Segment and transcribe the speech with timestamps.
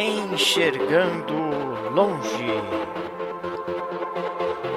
[0.00, 1.34] Enxergando
[1.92, 2.46] longe.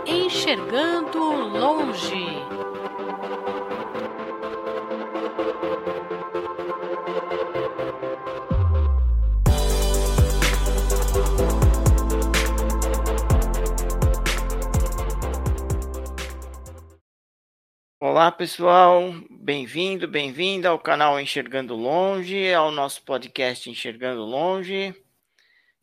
[0.04, 2.26] Enxergando longe.
[18.00, 24.96] Olá pessoal, bem-vindo, bem-vinda ao canal Enxergando Longe, ao nosso podcast Enxergando Longe.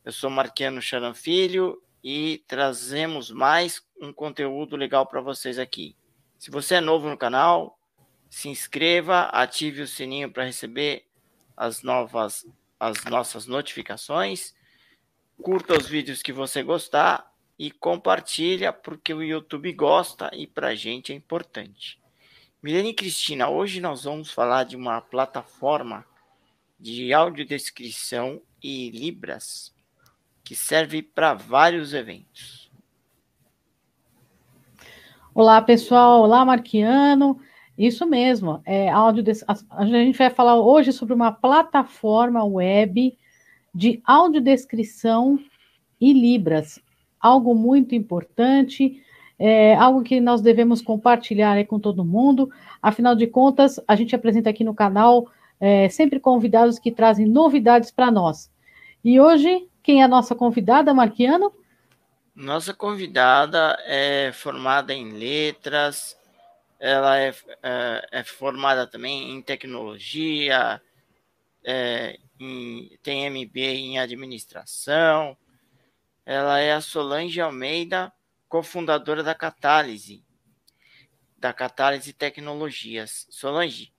[0.08, 5.94] Eu sou Marquiano Charan Filho e trazemos mais um conteúdo legal para vocês aqui.
[6.38, 7.78] Se você é novo no canal,
[8.30, 11.04] se inscreva, ative o sininho para receber
[11.54, 12.46] as novas
[12.80, 14.54] as nossas notificações,
[15.42, 20.74] curta os vídeos que você gostar e compartilha porque o YouTube gosta e para a
[20.74, 22.00] gente é importante.
[22.62, 26.02] Milene e Cristina, hoje nós vamos falar de uma plataforma
[26.80, 29.76] de audiodescrição e Libras
[30.48, 32.72] que serve para vários eventos.
[35.34, 36.22] Olá, pessoal.
[36.22, 37.38] Olá, Marquiano.
[37.76, 38.62] Isso mesmo.
[38.64, 39.22] É, áudio
[39.68, 43.14] A gente vai falar hoje sobre uma plataforma web
[43.74, 45.38] de audiodescrição
[46.00, 46.80] e Libras.
[47.20, 49.02] Algo muito importante
[49.38, 52.50] é algo que nós devemos compartilhar com todo mundo.
[52.80, 55.28] Afinal de contas, a gente apresenta aqui no canal
[55.60, 58.50] é, sempre convidados que trazem novidades para nós.
[59.04, 61.50] E hoje, quem é a nossa convidada, Marquiano?
[62.34, 66.14] Nossa convidada é formada em letras,
[66.78, 70.78] ela é, é, é formada também em tecnologia,
[71.64, 75.34] é, em, tem MBA em administração.
[76.26, 78.12] Ela é a Solange Almeida
[78.46, 80.22] cofundadora da Catálise,
[81.38, 83.26] da Catálise Tecnologias.
[83.30, 83.90] Solange,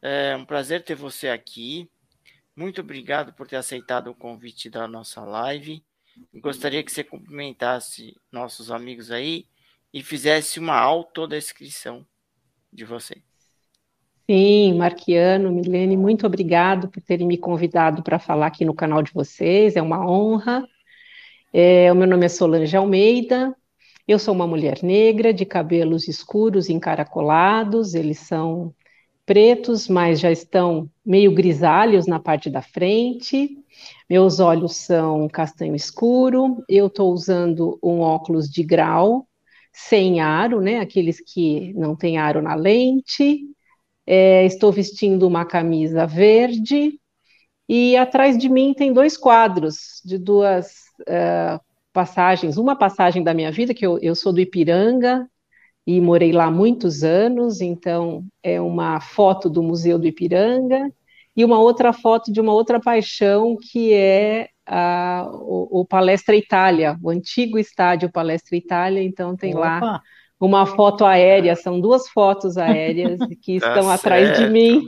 [0.00, 1.90] é um prazer ter você aqui.
[2.54, 5.82] Muito obrigado por ter aceitado o convite da nossa live.
[6.34, 9.46] Gostaria que você cumprimentasse nossos amigos aí
[9.92, 12.06] e fizesse uma autodescrição
[12.72, 13.22] de você.
[14.30, 19.12] Sim, Marquiano, Milene, muito obrigado por terem me convidado para falar aqui no canal de
[19.12, 20.66] vocês, é uma honra.
[21.52, 23.54] É, o meu nome é Solange Almeida,
[24.06, 28.74] eu sou uma mulher negra, de cabelos escuros encaracolados, eles são
[29.24, 33.56] pretos, mas já estão meio grisalhos na parte da frente.
[34.08, 36.62] Meus olhos são castanho escuro.
[36.68, 39.26] Eu estou usando um óculos de grau,
[39.72, 40.80] sem aro, né?
[40.80, 43.40] Aqueles que não têm aro na lente.
[44.06, 46.98] É, estou vestindo uma camisa verde.
[47.68, 50.72] E atrás de mim tem dois quadros de duas
[51.02, 51.60] uh,
[51.92, 55.26] passagens, uma passagem da minha vida, que eu, eu sou do Ipiranga
[55.86, 60.90] e morei lá muitos anos, então é uma foto do Museu do Ipiranga
[61.36, 66.96] e uma outra foto de uma outra paixão que é a, o, o, Palestra Itália,
[67.02, 69.80] o antigo estádio Palestra Itália, então tem Opa.
[69.80, 70.02] lá
[70.38, 74.84] uma foto aérea, são duas fotos aéreas que tá estão atrás de mim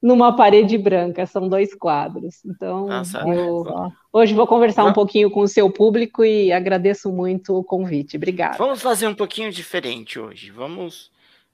[0.00, 2.44] numa parede branca, são dois quadros.
[2.44, 3.64] Então, Nossa, eu,
[4.12, 8.16] hoje vou conversar um pouquinho com o seu público e agradeço muito o convite.
[8.16, 8.56] Obrigada.
[8.56, 10.50] Vamos fazer um pouquinho diferente hoje.
[10.50, 11.10] Vamos,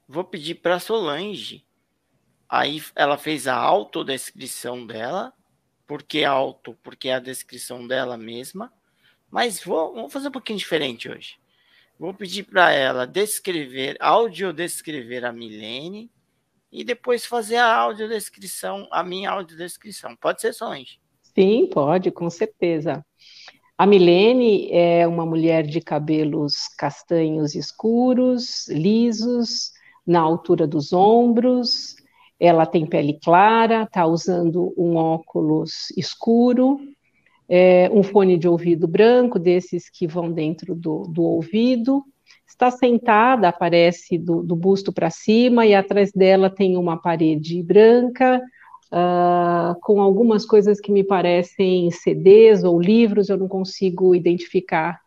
[0.07, 1.65] vou pedir para Solange.
[2.49, 5.33] Aí ela fez a autodescrição dela,
[5.87, 8.71] porque auto, porque é a descrição dela mesma.
[9.31, 11.37] Mas vou, vamos fazer um pouquinho diferente hoje.
[11.99, 16.11] Vou pedir para ela descrever, audiodescrever a Milene
[16.75, 20.17] e depois fazer a audiodescrição, a minha audiodescrição.
[20.17, 20.99] Pode ser, Solange?
[21.23, 23.07] Sim, pode, com certeza.
[23.79, 29.71] A Milene é uma mulher de cabelos castanhos escuros, lisos,
[30.05, 31.95] na altura dos ombros.
[32.41, 36.81] Ela tem pele clara, está usando um óculos escuro,
[37.49, 42.05] é, um fone de ouvido branco, desses que vão dentro do, do ouvido,
[42.55, 48.41] está sentada, aparece do, do busto para cima, e atrás dela tem uma parede branca,
[48.93, 55.01] uh, com algumas coisas que me parecem CDs ou livros, eu não consigo identificar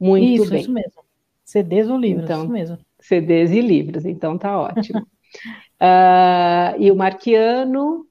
[0.00, 0.60] muito isso, bem.
[0.60, 1.04] Isso mesmo.
[1.44, 2.78] CDs ou livros, então, isso mesmo.
[2.98, 5.00] CDs e livros, então tá ótimo.
[5.00, 8.06] uh, e o Marquiano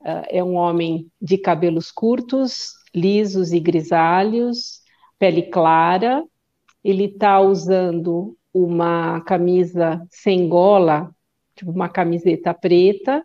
[0.00, 4.80] uh, é um homem de cabelos curtos, lisos e grisalhos,
[5.18, 6.24] pele clara,
[6.84, 11.10] ele está usando uma camisa sem gola,
[11.54, 13.24] tipo uma camiseta preta,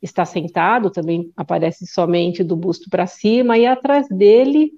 [0.00, 4.72] está sentado, também aparece somente do busto para cima, e atrás dele,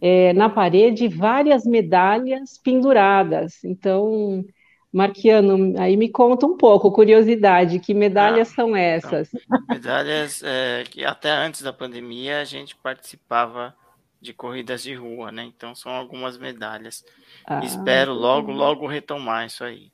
[0.00, 3.62] é, na parede, várias medalhas penduradas.
[3.62, 4.44] Então,
[4.90, 9.28] Marquiano, aí me conta um pouco, curiosidade, que medalhas ah, são essas?
[9.34, 13.74] Então, medalhas é, que até antes da pandemia a gente participava
[14.20, 15.44] de corridas de rua, né?
[15.44, 17.04] Então são algumas medalhas.
[17.46, 19.92] Ah, Espero logo, logo retomar isso aí.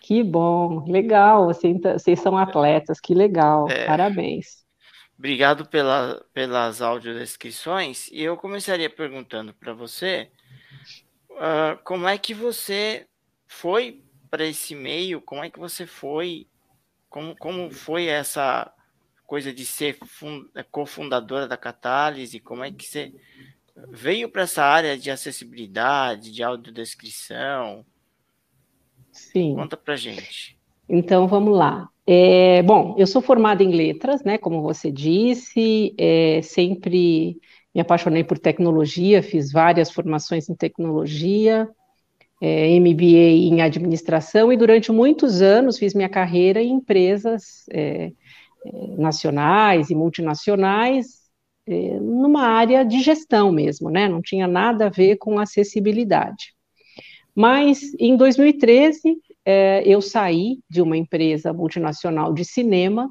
[0.00, 1.46] Que bom, legal.
[1.46, 3.68] Vocês são atletas, que legal.
[3.70, 4.64] É, Parabéns.
[5.18, 8.08] Obrigado pela, pelas audiodescrições.
[8.10, 10.30] E eu começaria perguntando para você
[11.30, 13.06] uh, como é que você
[13.46, 16.48] foi para esse meio, como é que você foi,
[17.08, 18.70] como, como foi essa
[19.26, 19.98] coisa de ser
[20.70, 23.12] cofundadora da Catálise, como é que você
[23.90, 27.84] veio para essa área de acessibilidade, de audiodescrição?
[29.10, 29.54] Sim.
[29.54, 30.58] Conta para gente.
[30.88, 31.88] Então, vamos lá.
[32.06, 37.38] É, bom, eu sou formada em letras, né, como você disse, é, sempre
[37.74, 41.66] me apaixonei por tecnologia, fiz várias formações em tecnologia,
[42.40, 48.12] é, MBA em administração, e durante muitos anos fiz minha carreira em empresas é,
[48.96, 51.24] nacionais e multinacionais,
[51.66, 54.08] é, numa área de gestão mesmo, né?
[54.08, 56.54] Não tinha nada a ver com acessibilidade.
[57.34, 63.10] Mas em 2013 é, eu saí de uma empresa multinacional de cinema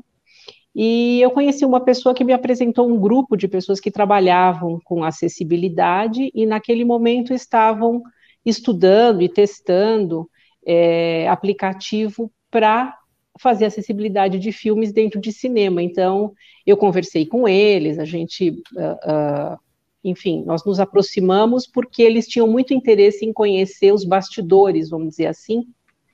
[0.76, 5.04] e eu conheci uma pessoa que me apresentou um grupo de pessoas que trabalhavam com
[5.04, 8.02] acessibilidade e naquele momento estavam
[8.46, 10.28] estudando e testando
[10.66, 12.98] é, aplicativo para
[13.40, 15.82] fazer acessibilidade de filmes dentro de cinema.
[15.82, 16.34] Então,
[16.66, 19.58] eu conversei com eles, a gente, uh, uh,
[20.04, 25.28] enfim, nós nos aproximamos porque eles tinham muito interesse em conhecer os bastidores, vamos dizer
[25.28, 25.66] assim,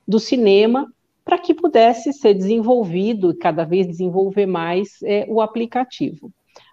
[0.07, 0.91] do cinema,
[1.23, 6.31] para que pudesse ser desenvolvido, cada vez desenvolver mais é, o aplicativo.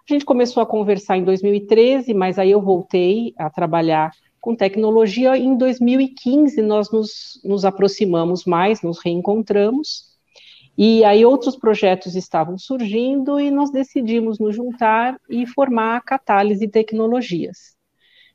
[0.09, 5.37] A gente começou a conversar em 2013, mas aí eu voltei a trabalhar com tecnologia.
[5.37, 10.06] Em 2015, nós nos, nos aproximamos mais, nos reencontramos,
[10.77, 16.67] e aí outros projetos estavam surgindo e nós decidimos nos juntar e formar a Catálise
[16.67, 17.75] Tecnologias.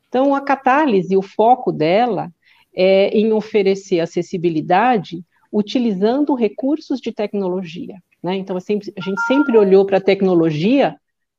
[0.09, 2.33] Então, a Catálise, o foco dela
[2.75, 7.97] é em oferecer acessibilidade utilizando recursos de tecnologia.
[8.23, 8.37] Né?
[8.37, 10.97] Então, a gente sempre olhou para a tecnologia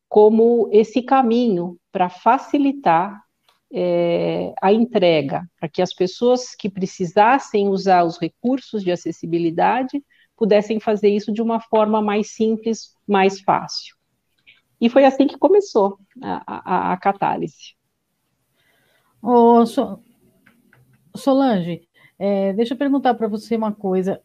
[0.07, 3.21] como esse caminho para facilitar
[3.73, 10.01] é, a entrega, para que as pessoas que precisassem usar os recursos de acessibilidade
[10.38, 13.95] pudessem fazer isso de uma forma mais simples, mais fácil.
[14.80, 17.75] E foi assim que começou a, a, a catálise.
[19.21, 19.63] Ô,
[21.15, 21.88] Solange,
[22.19, 24.21] é, deixa eu perguntar para você uma coisa.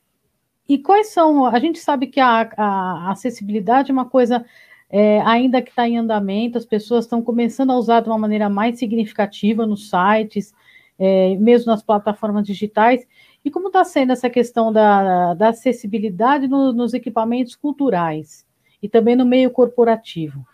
[0.69, 1.46] E quais são.
[1.46, 4.44] A gente sabe que a, a acessibilidade é uma coisa
[4.90, 8.49] é, ainda que está em andamento, as pessoas estão começando a usar de uma maneira
[8.49, 10.52] mais significativa nos sites,
[10.99, 13.06] é, mesmo nas plataformas digitais.
[13.44, 18.46] E como está sendo essa questão da, da acessibilidade no, nos equipamentos culturais
[18.82, 20.44] e também no meio corporativo?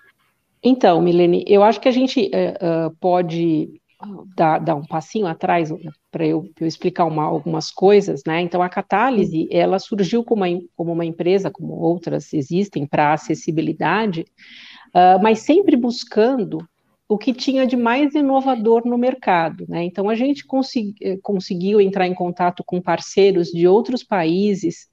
[0.63, 3.81] Então, Milene, eu acho que a gente uh, uh, pode
[4.37, 5.71] dar, dar, um passinho atrás
[6.11, 8.41] para eu, eu, explicar uma, algumas coisas, né?
[8.41, 14.27] Então, a Catálise, ela surgiu como uma, como uma empresa, como outras existem, para acessibilidade,
[14.95, 16.67] uh, mas sempre buscando
[17.09, 19.67] o que tinha de mais inovador no mercado.
[19.69, 19.85] Né?
[19.85, 24.89] Então, a gente consegui, eh, conseguiu entrar em contato com parceiros de outros países,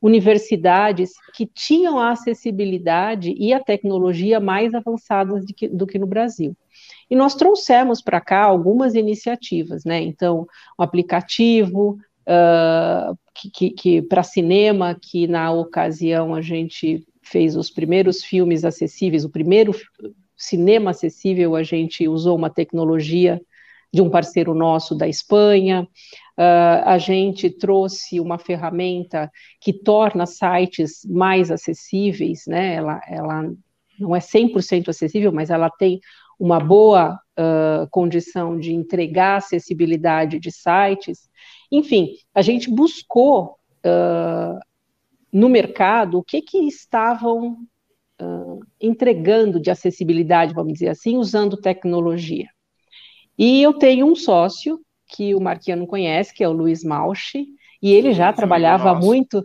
[0.00, 6.54] universidades que tinham a acessibilidade e a tecnologia mais avançadas que, do que no Brasil.
[7.08, 10.02] E nós trouxemos para cá algumas iniciativas, né?
[10.02, 10.46] Então,
[10.78, 11.98] o um aplicativo
[12.28, 18.64] uh, que, que, que para cinema, que na ocasião a gente fez os primeiros filmes
[18.64, 19.72] acessíveis, o primeiro
[20.36, 23.40] cinema acessível, a gente usou uma tecnologia
[23.92, 25.82] de um parceiro nosso da Espanha,
[26.36, 32.74] uh, a gente trouxe uma ferramenta que torna sites mais acessíveis, né?
[32.74, 33.52] Ela, ela
[33.98, 36.00] não é 100% acessível, mas ela tem
[36.40, 41.28] uma boa uh, condição de entregar acessibilidade de sites.
[41.70, 44.58] Enfim, a gente buscou uh,
[45.32, 47.58] no mercado o que, que estavam
[48.20, 52.48] uh, entregando de acessibilidade, vamos dizer assim, usando tecnologia.
[53.38, 57.46] E eu tenho um sócio que o Marquiano conhece, que é o Luiz Malchi,
[57.82, 59.42] e ele já trabalhava muito,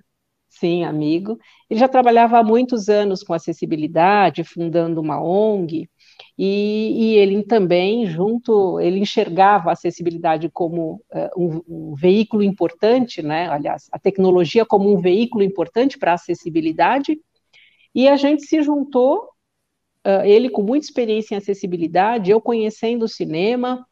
[0.48, 1.38] sim, amigo,
[1.70, 5.90] ele já trabalhava há muitos anos com acessibilidade, fundando uma ONG,
[6.38, 13.22] e, e, ele também, junto, ele enxergava a acessibilidade como uh, um, um, veículo importante,
[13.22, 13.50] né?
[13.50, 17.20] Aliás, a tecnologia como um veículo importante para a acessibilidade,
[17.94, 19.30] e a gente se juntou,
[20.06, 23.86] uh, ele com muita experiência em acessibilidade, eu conhecendo o cinema,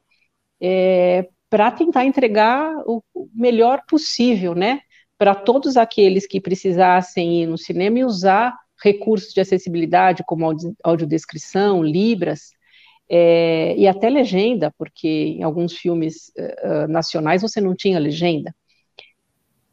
[0.62, 3.02] é, para tentar entregar o
[3.34, 4.82] melhor possível, né?
[5.18, 10.52] Para todos aqueles que precisassem ir no cinema e usar recursos de acessibilidade, como
[10.84, 12.52] audiodescrição, libras,
[13.10, 18.54] é, e até legenda, porque em alguns filmes uh, nacionais você não tinha legenda.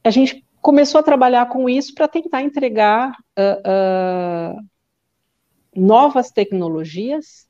[0.05, 4.67] A gente começou a trabalhar com isso para tentar entregar uh, uh,
[5.77, 7.47] novas tecnologias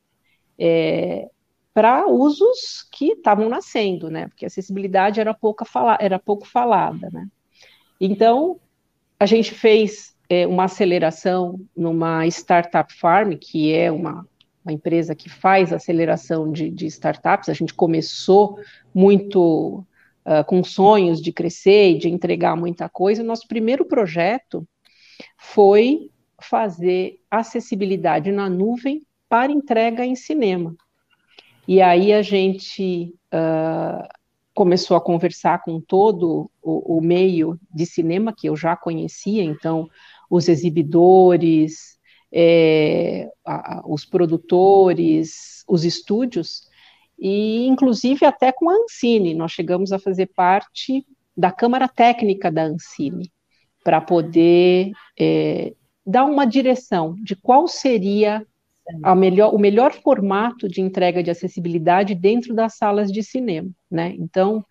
[0.58, 1.28] é,
[1.72, 4.26] para usos que estavam nascendo, né?
[4.26, 7.28] Porque acessibilidade era, pouca fala, era pouco falada, né?
[8.00, 8.58] Então,
[9.20, 14.26] a gente fez é, uma aceleração numa startup farm, que é uma,
[14.64, 17.48] uma empresa que faz aceleração de, de startups.
[17.48, 18.58] A gente começou
[18.92, 19.86] muito
[20.26, 23.22] uh, com sonhos de crescer e de entregar muita coisa.
[23.22, 24.66] Nosso primeiro projeto
[25.38, 30.76] foi fazer acessibilidade na nuvem para entrega em cinema.
[31.66, 34.06] E aí a gente uh,
[34.54, 39.88] começou a conversar com todo o, o, meio de cinema que eu já conhecia, então
[40.30, 41.98] os exibidores,
[42.32, 46.68] é, a, os produtores, os estúdios,
[47.18, 51.06] e inclusive até com a Ancine, nós chegamos a fazer parte
[51.36, 53.30] da Câmara Técnica da Ancine,
[53.84, 55.74] para poder é,
[56.06, 58.44] dar uma direção de qual seria
[59.16, 64.14] melhor, o melhor formato de entrega de acessibilidade dentro das salas de cinema, né?
[64.18, 64.64] Então,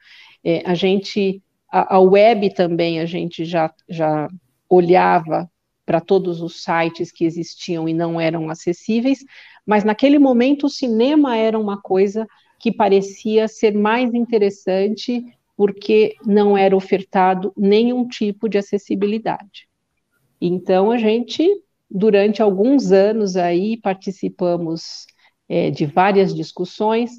[0.44, 4.28] é, a gente, a, a, web também, a gente já, já
[4.70, 5.50] olhava
[5.86, 9.20] para todos os sites que existiam e não eram acessíveis,
[9.66, 12.28] mas naquele momento o cinema era uma coisa
[12.60, 15.24] que parecia ser mais interessante
[15.56, 19.68] porque não era ofertado nenhum tipo de acessibilidade.
[20.42, 21.48] Então a gente
[21.90, 25.06] durante alguns anos aí participamos
[25.48, 27.12] é, de várias discussões,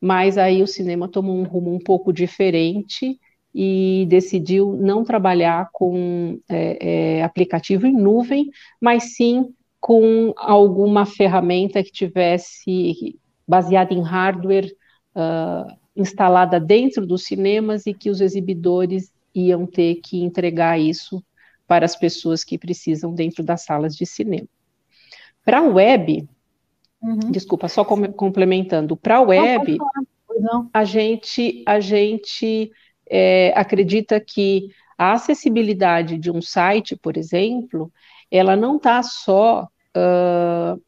[0.00, 3.20] mas aí o cinema tomou um rumo um pouco diferente
[3.54, 8.48] e decidiu não trabalhar com é, é, aplicativo em nuvem,
[8.80, 14.72] mas sim com alguma ferramenta que tivesse baseada em hardware
[15.16, 21.20] uh, instalada dentro dos cinemas e que os exibidores iam ter que entregar isso
[21.66, 24.46] para as pessoas que precisam dentro das salas de cinema.
[25.44, 26.28] Para a web,
[27.02, 27.32] uhum.
[27.32, 29.78] desculpa, só com, complementando, para a web,
[30.38, 32.70] não, a gente, a gente
[33.10, 37.92] é, acredita que a acessibilidade de um site, por exemplo,
[38.30, 40.80] ela não está só uh,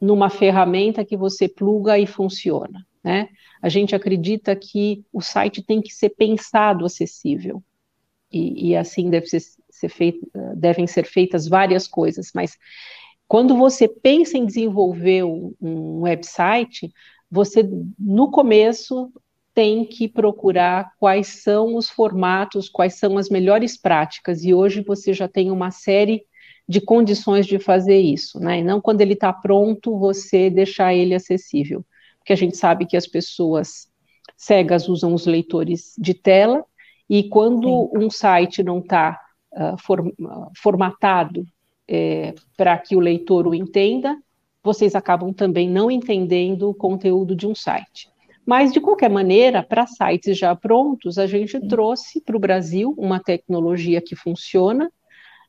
[0.00, 2.86] numa ferramenta que você pluga e funciona.
[3.02, 3.28] Né?
[3.60, 7.62] A gente acredita que o site tem que ser pensado acessível.
[8.32, 12.58] E, e assim deve ser, ser feito, devem ser feitas várias coisas, mas
[13.28, 16.92] quando você pensa em desenvolver um, um website,
[17.30, 17.68] você
[17.98, 19.10] no começo
[19.54, 25.12] tem que procurar quais são os formatos, quais são as melhores práticas, e hoje você
[25.12, 26.24] já tem uma série
[26.68, 28.60] de condições de fazer isso, né?
[28.60, 31.84] E não quando ele está pronto, você deixar ele acessível.
[32.18, 33.88] Porque a gente sabe que as pessoas
[34.36, 36.64] cegas usam os leitores de tela,
[37.08, 38.04] e quando Sim.
[38.04, 39.20] um site não está
[39.52, 39.76] uh,
[40.56, 41.46] formatado
[41.86, 44.16] é, para que o leitor o entenda,
[44.62, 48.08] vocês acabam também não entendendo o conteúdo de um site.
[48.46, 53.20] Mas, de qualquer maneira, para sites já prontos, a gente trouxe para o Brasil uma
[53.20, 54.90] tecnologia que funciona,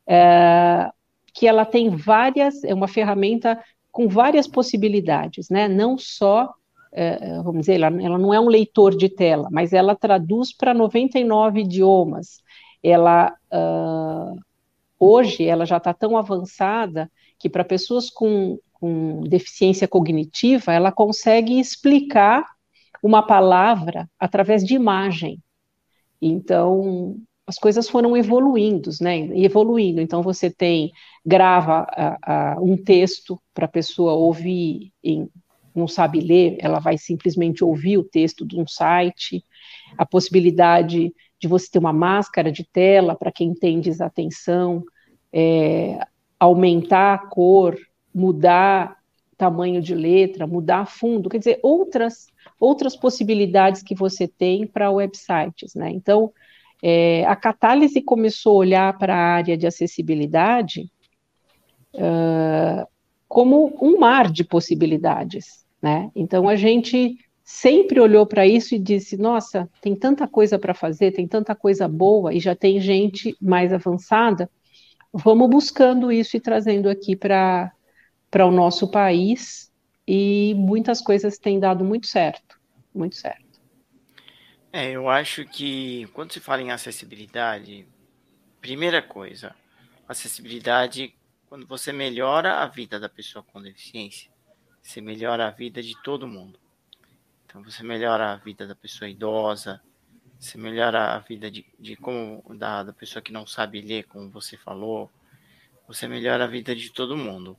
[0.08, 0.90] é,
[1.36, 3.62] que ela tem várias, é uma ferramenta
[3.92, 5.68] com várias possibilidades, né?
[5.68, 6.52] Não só,
[6.92, 10.74] é, vamos dizer, ela, ela, não é um leitor de tela, mas ela traduz para
[10.74, 12.44] 99 idiomas
[12.86, 14.40] ela uh,
[15.00, 21.60] hoje ela já está tão avançada que para pessoas com, com deficiência cognitiva ela consegue
[21.60, 22.46] explicar
[23.02, 25.42] uma palavra através de imagem.
[26.22, 29.18] Então as coisas foram evoluindo, né?
[29.38, 30.02] Evoluindo.
[30.02, 30.92] Então você tem
[31.26, 31.88] grava
[32.62, 35.30] um texto para a pessoa ouvir em
[35.76, 39.44] não sabe ler, ela vai simplesmente ouvir o texto de um site,
[39.98, 44.84] a possibilidade de você ter uma máscara de tela para quem tem desatenção,
[45.34, 46.00] é,
[46.40, 47.78] aumentar a cor,
[48.14, 48.98] mudar
[49.38, 55.76] tamanho de letra, mudar fundo, quer dizer, outras, outras possibilidades que você tem para websites,
[55.76, 55.92] né?
[55.92, 56.32] Então,
[56.84, 60.92] é, a Catálise começou a olhar para a área de acessibilidade
[61.94, 62.88] uh,
[63.28, 66.12] como um mar de possibilidades, né?
[66.16, 71.12] Então, a gente sempre olhou para isso e disse: nossa, tem tanta coisa para fazer,
[71.12, 74.50] tem tanta coisa boa e já tem gente mais avançada,
[75.14, 77.72] vamos buscando isso e trazendo aqui para
[78.40, 79.72] o nosso país
[80.08, 82.60] e muitas coisas têm dado muito certo,
[82.94, 83.45] muito certo.
[84.78, 87.88] É, eu acho que quando se fala em acessibilidade,
[88.60, 89.56] primeira coisa,
[90.06, 91.16] acessibilidade
[91.48, 94.30] quando você melhora a vida da pessoa com deficiência,
[94.82, 96.60] você melhora a vida de todo mundo.
[97.46, 99.82] Então você melhora a vida da pessoa idosa,
[100.38, 104.30] você melhora a vida de, de como da, da pessoa que não sabe ler, como
[104.30, 105.10] você falou,
[105.88, 107.56] você melhora a vida de todo mundo.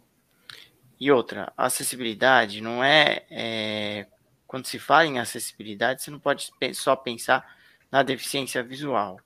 [1.01, 4.07] E outra, acessibilidade não é, é
[4.47, 7.57] quando se fala em acessibilidade, você não pode só pensar
[7.91, 9.21] na deficiência visual.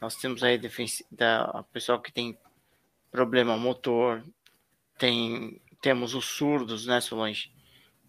[0.00, 0.60] Nós temos aí
[1.10, 2.36] da, a pessoa que tem
[3.10, 4.24] problema motor,
[4.98, 7.52] tem, temos os surdos, né, Solange?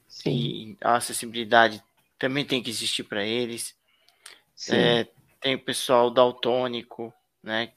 [0.08, 0.32] Sim.
[0.32, 1.84] E a acessibilidade
[2.18, 3.76] também tem que existir para eles.
[4.70, 5.08] É,
[5.42, 7.74] tem o pessoal daltônico, né?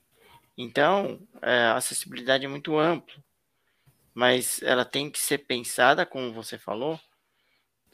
[0.56, 3.16] Então, é, a acessibilidade é muito ampla,
[4.14, 6.98] mas ela tem que ser pensada, como você falou,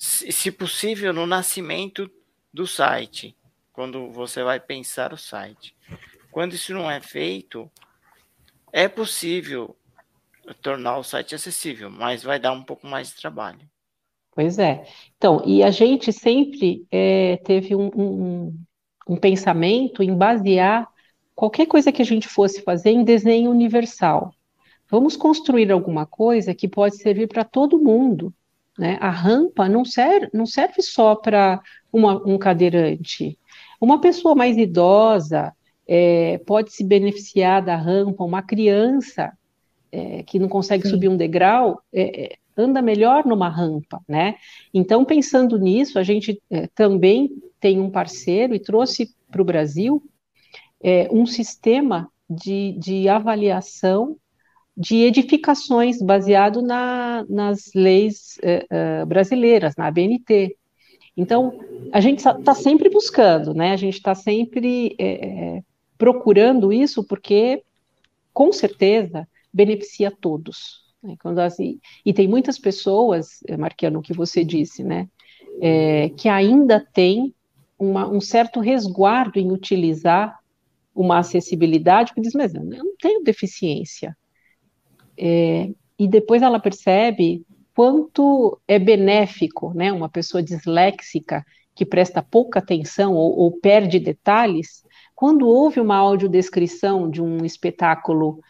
[0.02, 2.10] se, possível, no nascimento
[2.52, 3.36] do site,
[3.72, 5.76] quando você vai pensar o site.
[6.32, 7.70] Quando isso não é feito,
[8.72, 9.76] é possível
[10.60, 13.60] tornar o site acessível, mas vai dar um pouco mais de trabalho.
[14.34, 14.84] Pois é.
[15.16, 18.58] Então, e a gente sempre é, teve um, um,
[19.08, 20.88] um, pensamento em basear
[21.32, 24.34] qualquer coisa que a gente fosse fazer em desenho universal.
[24.90, 28.34] Vamos construir alguma coisa que pode servir para todo mundo.
[28.82, 28.98] Né?
[29.00, 31.62] A rampa não serve, não serve só para
[31.94, 33.38] um cadeirante.
[33.80, 35.52] Uma pessoa mais idosa,
[35.86, 39.32] é, pode se beneficiar da rampa, uma criança
[39.92, 40.90] é, que não consegue Sim.
[40.90, 44.34] subir um degrau, é, é, anda melhor numa rampa, né?
[44.74, 50.02] Então, pensando nisso, a gente é, também tem um parceiro e trouxe para o Brasil
[50.82, 54.16] é, um sistema de, de avaliação
[54.76, 58.38] de edificações baseado na, nas leis
[59.06, 60.56] brasileiras, na ABNT.
[61.14, 61.60] Então,
[61.92, 63.72] a gente está sempre buscando, né?
[63.72, 65.62] A gente está sempre
[65.98, 67.62] procurando isso porque,
[68.32, 70.82] com certeza, beneficia todos.
[71.02, 71.16] Né?
[71.20, 75.08] Quando assim, e tem muitas pessoas, eh, Marquiano, o que você disse, né,
[75.60, 77.34] é, que ainda tem
[77.78, 80.38] uma, um certo resguardo em utilizar
[80.94, 84.16] uma acessibilidade, porque diz, mas eu não tenho deficiência.
[85.18, 87.44] É, e depois ela percebe
[87.74, 91.44] quanto é benéfico, né, uma pessoa disléxica
[91.74, 98.40] que presta pouca atenção ou, ou perde detalhes, quando houve uma audiodescrição de um espetáculo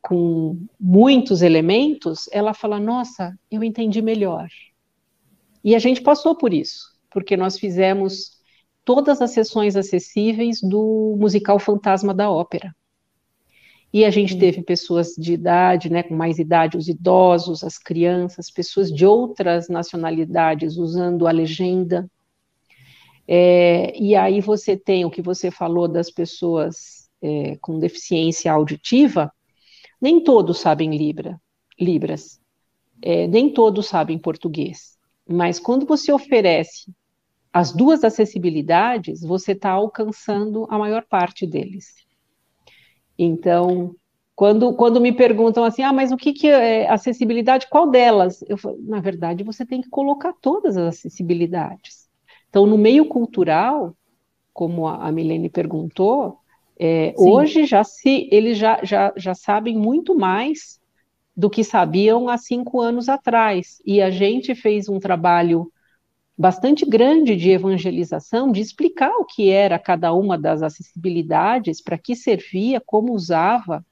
[0.00, 4.48] com muitos elementos, ela fala: Nossa, eu entendi melhor.
[5.62, 8.38] E a gente passou por isso, porque nós fizemos
[8.84, 12.74] todas as sessões acessíveis do musical Fantasma da Ópera.
[13.92, 18.50] E a gente teve pessoas de idade, né, com mais idade, os idosos, as crianças,
[18.50, 22.08] pessoas de outras nacionalidades usando a legenda.
[23.26, 29.32] É, e aí você tem o que você falou das pessoas é, com deficiência auditiva,
[30.00, 31.40] nem todos sabem Libra,
[31.78, 32.40] Libras,
[33.02, 34.96] é, nem todos sabem português,
[35.28, 36.92] mas quando você oferece
[37.52, 41.99] as duas acessibilidades, você está alcançando a maior parte deles.
[43.22, 43.94] Então,
[44.34, 48.42] quando, quando me perguntam assim, ah, mas o que, que é acessibilidade, qual delas?
[48.48, 52.08] Eu falo, na verdade, você tem que colocar todas as acessibilidades.
[52.48, 53.94] Então, no meio cultural,
[54.54, 56.38] como a Milene perguntou,
[56.78, 60.80] é, hoje já se eles já, já, já sabem muito mais
[61.36, 63.82] do que sabiam há cinco anos atrás.
[63.84, 65.70] E a gente fez um trabalho
[66.40, 72.16] bastante grande de evangelização, de explicar o que era cada uma das acessibilidades, para que
[72.16, 73.84] servia, como usava.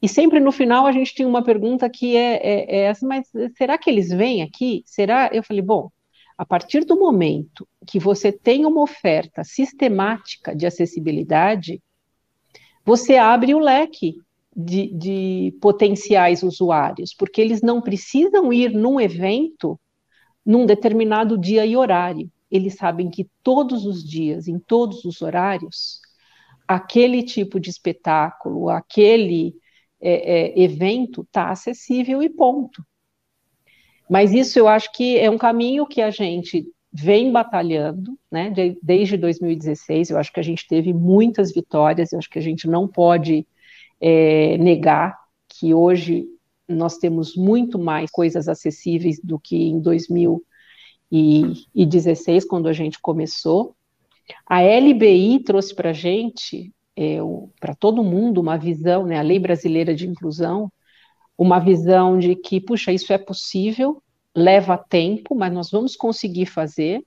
[0.00, 3.28] E sempre no final a gente tinha uma pergunta que é, é, é essa, mas
[3.56, 4.84] será que eles vêm aqui?
[4.86, 5.28] Será?
[5.32, 5.90] Eu falei, bom,
[6.38, 11.82] a partir do momento que você tem uma oferta sistemática de acessibilidade,
[12.84, 14.14] você abre o leque
[14.54, 19.76] de, de, potenciais usuários, porque eles não precisam ir num evento
[20.46, 22.30] num determinado dia e horário.
[22.48, 26.00] Eles sabem que todos os dias, em todos os horários,
[26.68, 29.56] aquele tipo de espetáculo, aquele
[30.00, 32.84] é, é, evento está acessível e ponto.
[34.08, 39.16] Mas isso eu acho que é um caminho que a gente vem batalhando, né, desde
[39.16, 40.10] 2016.
[40.10, 42.12] Eu acho que a gente teve muitas vitórias.
[42.12, 43.44] Eu acho que a gente não pode
[44.00, 46.28] é, negar que hoje
[46.68, 53.76] nós temos muito mais coisas acessíveis do que em 2016, quando a gente começou.
[54.44, 57.18] A LBI trouxe para a gente, é,
[57.60, 60.70] para todo mundo, uma visão, né, a Lei Brasileira de Inclusão,
[61.38, 64.02] uma visão de que, puxa, isso é possível,
[64.34, 67.04] leva tempo, mas nós vamos conseguir fazer.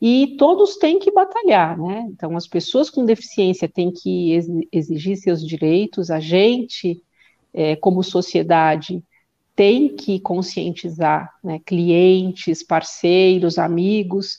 [0.00, 2.06] E todos têm que batalhar, né?
[2.10, 4.32] Então, as pessoas com deficiência têm que
[4.72, 7.02] exigir seus direitos, a gente,
[7.56, 9.02] é, como sociedade,
[9.56, 14.36] tem que conscientizar né, clientes, parceiros, amigos,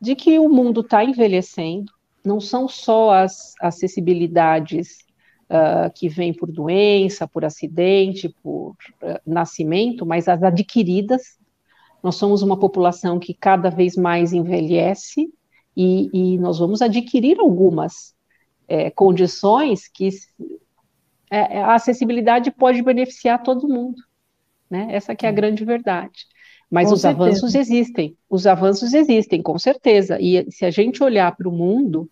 [0.00, 1.92] de que o mundo está envelhecendo,
[2.24, 5.04] não são só as acessibilidades
[5.50, 11.38] uh, que vêm por doença, por acidente, por uh, nascimento, mas as adquiridas.
[12.02, 15.28] Nós somos uma população que cada vez mais envelhece
[15.76, 18.14] e, e nós vamos adquirir algumas
[18.66, 20.08] é, condições que
[21.30, 24.02] é, a acessibilidade pode beneficiar todo mundo.
[24.70, 24.88] Né?
[24.90, 26.26] Essa que é a grande verdade.
[26.70, 27.24] Mas com os certeza.
[27.24, 30.18] avanços existem, os avanços existem, com certeza.
[30.20, 32.10] E se a gente olhar para o mundo,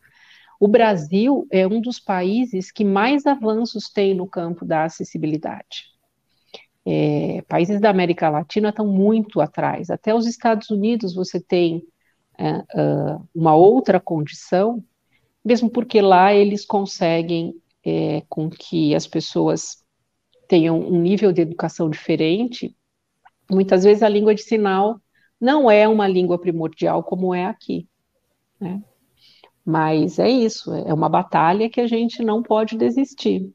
[0.60, 5.92] o Brasil é um dos países que mais avanços tem no campo da acessibilidade.
[6.86, 9.90] É, países da América Latina estão muito atrás.
[9.90, 11.82] Até os Estados Unidos você tem
[12.38, 14.84] é, uh, uma outra condição,
[15.44, 19.84] mesmo porque lá eles conseguem é, com que as pessoas
[20.48, 22.74] tenham um nível de educação diferente
[23.50, 25.00] muitas vezes a língua de sinal
[25.40, 27.88] não é uma língua primordial como é aqui.
[28.60, 28.82] Né?
[29.64, 33.52] Mas é isso, é uma batalha que a gente não pode desistir.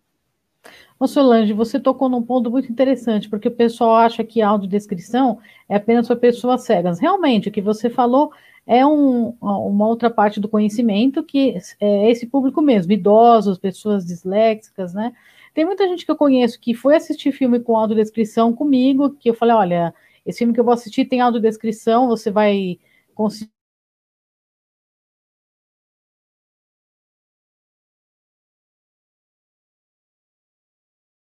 [1.00, 5.40] Ô Solange, você tocou num ponto muito interessante, porque o pessoal acha que a audiodescrição
[5.68, 7.00] é apenas para pessoas cegas.
[7.00, 8.32] Realmente, o que você falou
[8.68, 14.94] é um, uma outra parte do conhecimento que é esse público mesmo, idosos, pessoas disléxicas,
[14.94, 15.14] né?
[15.54, 19.34] Tem muita gente que eu conheço que foi assistir filme com audiodescrição comigo, que eu
[19.34, 19.94] falei, olha,
[20.26, 22.78] esse filme que eu vou assistir tem audiodescrição, você vai
[23.16, 23.52] conseguir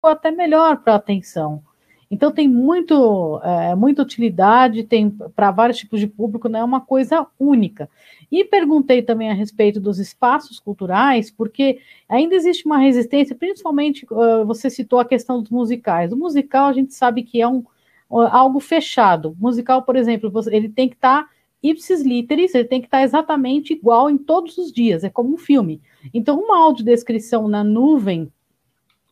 [0.07, 1.63] até melhor para atenção.
[2.11, 6.81] Então tem muito, é, muita utilidade, tem para vários tipos de público, não é uma
[6.81, 7.91] coisa única.
[8.31, 14.45] E perguntei também a respeito dos espaços culturais, porque ainda existe uma resistência, principalmente uh,
[14.45, 16.13] você citou a questão dos musicais.
[16.13, 17.65] O musical a gente sabe que é um,
[18.09, 19.31] uh, algo fechado.
[19.31, 21.31] O musical, por exemplo, você, ele tem que estar tá
[21.63, 25.35] ipsis literis, ele tem que estar tá exatamente igual em todos os dias, é como
[25.35, 25.81] um filme.
[26.13, 28.31] Então, uma audiodescrição na nuvem,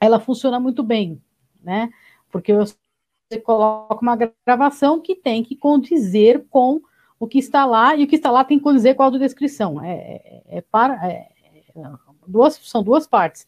[0.03, 1.23] ela funciona muito bem,
[1.63, 1.91] né?
[2.31, 2.77] Porque você
[3.45, 6.81] coloca uma gravação que tem que condizer com
[7.21, 9.81] o que está lá, e o que está lá tem que condizer com a audiodescrição.
[9.81, 11.29] É, é, é para, é,
[12.27, 13.47] duas, são duas partes.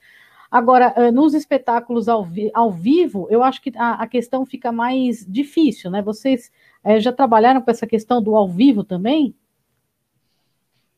[0.49, 5.27] Agora, nos espetáculos ao, vi, ao vivo, eu acho que a, a, questão fica mais
[5.27, 6.01] difícil, né?
[6.01, 6.53] Vocês
[6.85, 9.35] é, já trabalharam com essa questão do ao vivo também?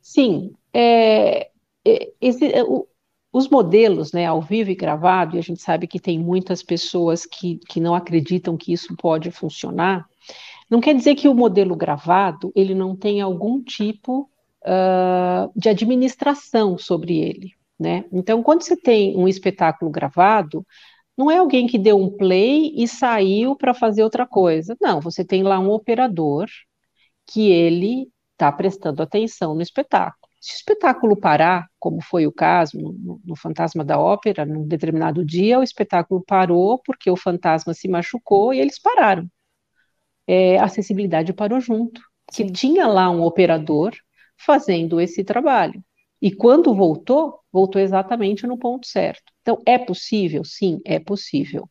[0.02, 0.54] Sim.
[0.74, 1.50] É,
[1.86, 2.52] é esse,
[3.36, 7.26] os modelos, né, ao vivo e gravado, e a gente sabe que tem muitas pessoas
[7.26, 10.08] que, que não acreditam que isso pode funcionar,
[10.70, 14.30] não quer dizer que o modelo gravado ele não tem algum tipo
[14.62, 18.06] uh, de administração sobre ele, né?
[18.10, 20.66] Então, quando você tem um espetáculo gravado,
[21.14, 24.74] não é alguém que deu um play e saiu para fazer outra coisa.
[24.80, 26.46] Não, você tem lá um operador
[27.26, 30.25] que ele está prestando atenção no espetáculo.
[30.46, 35.24] Se o espetáculo parar, como foi o caso no, no, Fantasma da Ópera, num determinado
[35.24, 39.28] dia, o espetáculo parou porque o fantasma se machucou e eles pararam.
[40.24, 42.00] É, a acessibilidade parou junto,
[42.32, 43.92] que tinha lá um operador
[44.38, 45.82] fazendo esse trabalho.
[46.22, 49.24] E quando voltou, voltou exatamente no ponto certo.
[49.42, 50.44] Então, é possível?
[50.44, 51.68] Sim, é possível.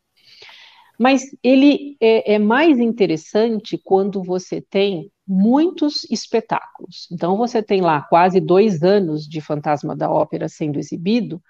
[1.00, 7.08] Mas ele é, é mais interessante quando você tem muitos espetáculos.
[7.12, 11.42] Então, você tem lá quase dois anos de Fantasma da Ópera sendo exibido,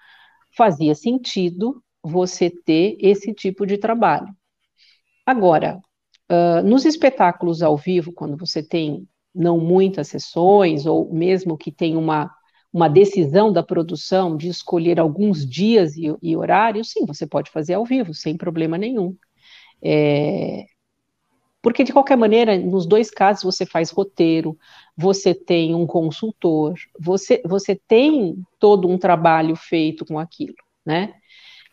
[0.56, 4.28] fazia sentido você ter esse tipo de trabalho.
[5.26, 5.80] Agora,
[6.30, 11.96] uh, nos espetáculos ao vivo, quando você tem não muitas sessões, ou mesmo que tem
[11.96, 12.30] uma,
[12.72, 17.74] uma decisão da produção de escolher alguns dias e, e horários, sim, você pode fazer
[17.74, 19.14] ao vivo, sem problema nenhum.
[19.82, 20.64] É,
[21.66, 24.56] porque, de qualquer maneira, nos dois casos você faz roteiro,
[24.96, 30.54] você tem um consultor, você, você tem todo um trabalho feito com aquilo,
[30.86, 31.14] né?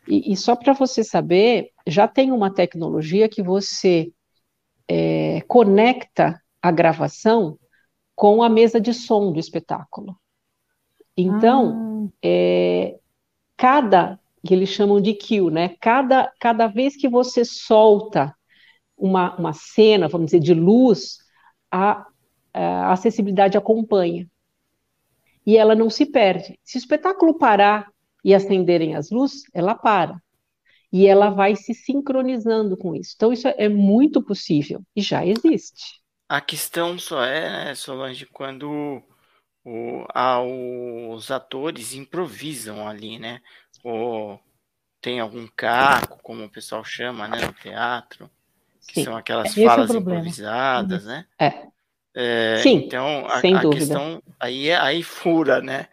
[0.07, 4.11] E, e só para você saber, já tem uma tecnologia que você
[4.87, 7.59] é, conecta a gravação
[8.15, 10.17] com a mesa de som do espetáculo.
[11.15, 12.17] Então, ah.
[12.25, 12.97] é,
[13.55, 15.75] cada, que eles chamam de kill, né?
[15.79, 18.35] Cada, cada vez que você solta
[18.97, 21.17] uma, uma cena, vamos dizer, de luz,
[21.71, 22.05] a,
[22.53, 24.27] a acessibilidade acompanha.
[25.45, 26.59] E ela não se perde.
[26.63, 27.91] Se o espetáculo parar
[28.23, 30.21] e acenderem as luzes, ela para.
[30.91, 33.13] E ela vai se sincronizando com isso.
[33.15, 36.01] Então, isso é muito possível e já existe.
[36.29, 39.01] A questão só é, né, Solange, quando
[39.65, 43.41] o, a, os atores improvisam ali, né?
[43.83, 44.39] Ou
[45.01, 48.29] tem algum caco, como o pessoal chama, né, no teatro.
[48.87, 49.03] Que Sim.
[49.05, 51.25] são aquelas Esse falas é improvisadas, né?
[51.39, 51.53] É.
[52.15, 53.79] é Sim, então a, sem a dúvida.
[53.79, 55.87] questão aí, é, aí fura, né?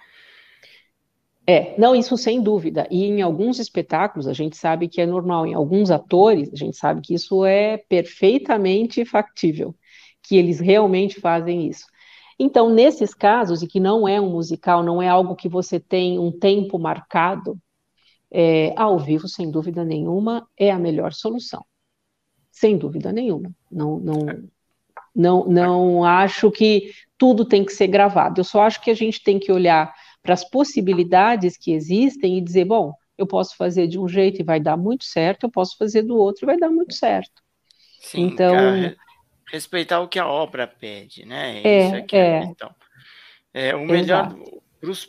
[1.47, 2.87] É, não, isso sem dúvida.
[2.91, 6.77] E em alguns espetáculos a gente sabe que é normal, em alguns atores a gente
[6.77, 9.75] sabe que isso é perfeitamente factível,
[10.23, 11.87] que eles realmente fazem isso.
[12.39, 16.19] Então, nesses casos, e que não é um musical, não é algo que você tem
[16.19, 17.59] um tempo marcado,
[18.31, 21.65] é, ao vivo, sem dúvida nenhuma, é a melhor solução.
[22.61, 23.51] Sem dúvida nenhuma.
[23.73, 24.27] Não, não,
[25.17, 28.39] não, não acho que tudo tem que ser gravado.
[28.39, 29.91] Eu só acho que a gente tem que olhar
[30.23, 34.45] para as possibilidades que existem e dizer, bom, eu posso fazer de um jeito e
[34.45, 37.43] vai dar muito certo, eu posso fazer do outro e vai dar muito certo.
[37.99, 38.97] Sim, então, cara,
[39.51, 41.63] respeitar o que a obra pede, né?
[41.65, 42.45] É, Isso aqui é, é.
[42.45, 42.75] Então,
[43.55, 44.37] é o melhor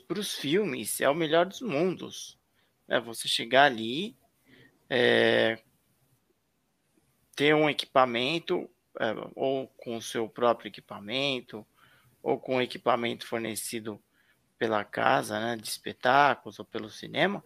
[0.07, 2.39] para os filmes, é o melhor dos mundos.
[2.87, 4.15] É você chegar ali,
[4.89, 5.59] é,
[7.41, 11.65] ter um equipamento, é, ou com o seu próprio equipamento,
[12.21, 13.99] ou com o equipamento fornecido
[14.59, 17.43] pela casa, né, de espetáculos ou pelo cinema,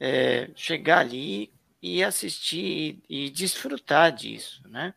[0.00, 1.52] é, chegar ali
[1.82, 4.94] e assistir e, e desfrutar disso, né?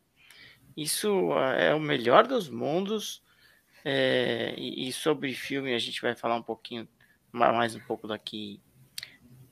[0.76, 3.22] Isso é o melhor dos mundos.
[3.84, 6.88] É, e, e, sobre filme a gente vai falar um pouquinho
[7.30, 8.62] mais um pouco daqui,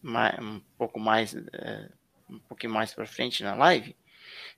[0.02, 1.90] mais, um pouco mais, é,
[2.30, 3.98] um pouquinho mais para frente na live.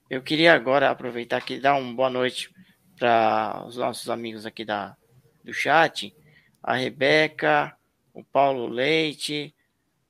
[0.08, 2.54] Eu queria agora aproveitar aqui e dar uma boa noite
[2.98, 4.94] para os nossos amigos aqui da,
[5.42, 6.14] do chat,
[6.62, 7.74] a Rebeca,
[8.12, 9.54] o Paulo Leite,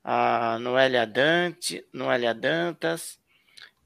[0.03, 3.21] a Noélia Dante, Noélia Dantas,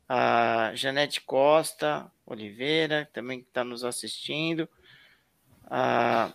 [0.08, 4.66] a Janete Costa, Oliveira, também está nos assistindo,
[5.70, 6.32] a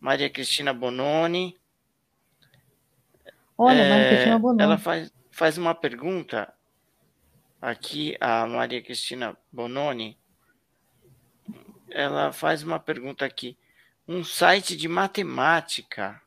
[0.00, 1.56] Maria Cristina Bononi.
[3.56, 4.62] Olha, é, Maria Cristina Bononi.
[4.62, 6.52] Ela faz, faz uma pergunta
[7.62, 10.18] aqui, a Maria Cristina Bononi.
[11.88, 13.56] Ela faz uma pergunta aqui.
[14.08, 16.20] Um site de matemática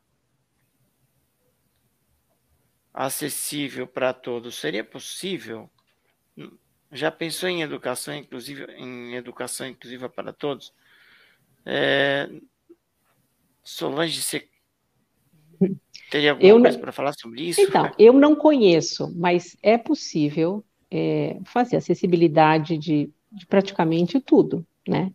[2.94, 5.68] acessível para todos seria possível?
[6.90, 10.72] Já pensou em educação inclusiva, em educação inclusiva para todos?
[11.66, 12.30] É,
[13.62, 14.48] Solange, você
[16.10, 17.60] teria alguma eu coisa para falar sobre isso?
[17.60, 20.64] Então, eu não conheço, mas é possível
[20.96, 25.12] é, fazer acessibilidade de, de, praticamente tudo, né?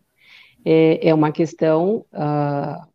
[0.64, 2.86] É, é uma questão uh,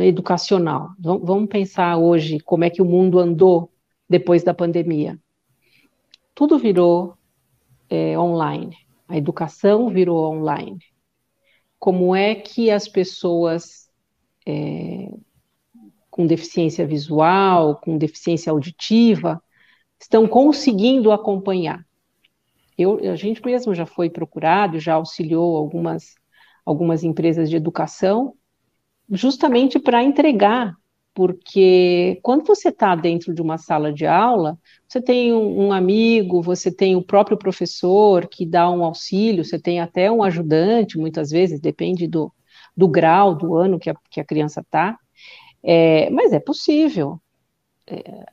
[0.00, 0.90] educacional.
[0.98, 3.72] Vamos pensar hoje como é que o mundo andou
[4.08, 5.18] depois da pandemia
[6.36, 7.16] tudo virou
[7.88, 8.76] é, online,
[9.08, 10.78] a educação virou online.
[11.78, 13.90] Como é que as pessoas
[14.46, 15.08] é,
[16.10, 19.42] com deficiência visual, com deficiência auditiva,
[20.00, 21.84] estão conseguindo acompanhar?
[22.76, 26.14] Eu, a gente mesmo já foi procurado, já auxiliou algumas,
[26.64, 28.34] algumas empresas de educação,
[29.10, 30.76] justamente para entregar
[31.16, 36.42] porque quando você está dentro de uma sala de aula, você tem um, um, amigo,
[36.42, 41.30] você tem o próprio professor que dá um auxílio, você tem até um ajudante, muitas
[41.30, 42.30] vezes, depende do,
[42.76, 44.98] do grau, do ano que a, que a criança está,
[45.62, 47.18] é, mas é possível.
[47.86, 48.26] É,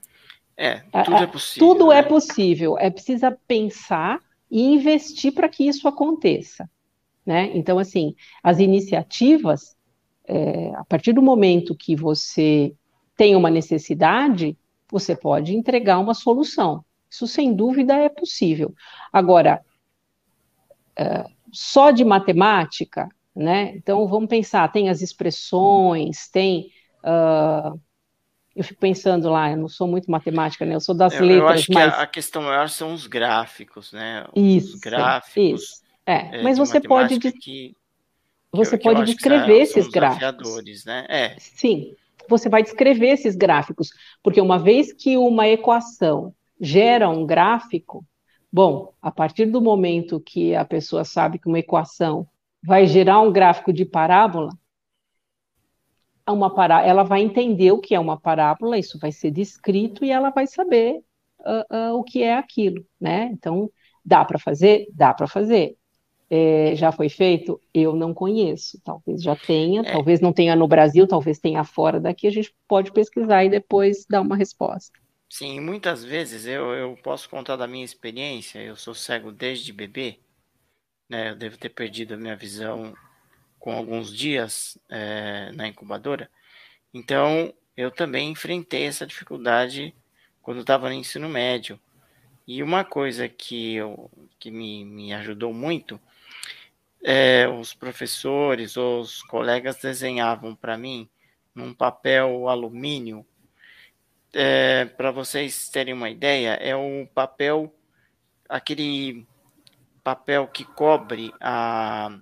[0.57, 1.67] é tudo é possível.
[1.67, 1.99] Tudo é né?
[1.99, 6.69] é possível, é precisa pensar e investir para que isso aconteça.
[7.25, 7.51] Né?
[7.55, 9.75] Então, assim, as iniciativas
[10.25, 12.73] é, a partir do momento que você
[13.15, 14.57] tem uma necessidade,
[14.89, 16.83] você pode entregar uma solução.
[17.09, 18.73] Isso, sem dúvida, é possível.
[19.11, 19.63] Agora,
[20.95, 23.75] é, só de matemática, né?
[23.75, 26.69] Então, vamos pensar, tem as expressões, tem...
[27.03, 27.79] Uh,
[28.55, 30.75] eu fico pensando lá, eu não sou muito matemática, né?
[30.75, 31.93] Eu sou das eu, letras, eu acho que mas...
[31.93, 34.25] a, questão maior são os gráficos, né?
[34.35, 35.61] Os isso, gráficos.
[35.61, 35.81] Isso.
[36.05, 37.19] É, é mas você pode...
[37.19, 37.75] Que
[38.51, 40.85] você que, pode descrever esses gráficos.
[40.85, 41.05] Né?
[41.09, 41.35] É.
[41.39, 41.95] Sim,
[42.29, 43.89] você vai descrever esses gráficos,
[44.21, 48.05] porque uma vez que uma equação gera um gráfico,
[48.51, 52.27] bom, a partir do momento que a pessoa sabe que uma equação
[52.63, 54.49] vai gerar um gráfico de parábola,
[56.31, 60.11] uma pará ela vai entender o que é uma parábola, isso vai ser descrito e
[60.11, 61.01] ela vai saber
[61.39, 63.29] uh, uh, o que é aquilo, né?
[63.33, 63.69] Então,
[64.05, 64.87] dá para fazer?
[64.93, 65.77] Dá para fazer
[66.35, 67.61] é, já foi feito?
[67.71, 68.81] Eu não conheço.
[68.83, 69.91] Talvez já tenha, é.
[69.91, 72.25] talvez não tenha no Brasil, talvez tenha fora daqui.
[72.25, 74.99] A gente pode pesquisar e depois dar uma resposta.
[75.29, 78.57] Sim, muitas vezes eu, eu posso contar da minha experiência.
[78.57, 80.17] Eu sou cego desde bebê,
[81.07, 81.29] né?
[81.29, 82.95] Eu devo ter perdido a minha visão
[83.63, 86.29] com alguns dias é, na incubadora.
[86.93, 89.95] Então, eu também enfrentei essa dificuldade
[90.41, 91.79] quando estava no ensino médio.
[92.45, 95.97] E uma coisa que, eu, que me, me ajudou muito,
[97.01, 101.09] é, os professores ou os colegas desenhavam para mim
[101.55, 103.25] num papel alumínio.
[104.33, 107.73] É, para vocês terem uma ideia, é o papel,
[108.49, 109.25] aquele
[110.03, 112.19] papel que cobre a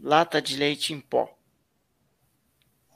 [0.00, 1.28] lata de leite em pó.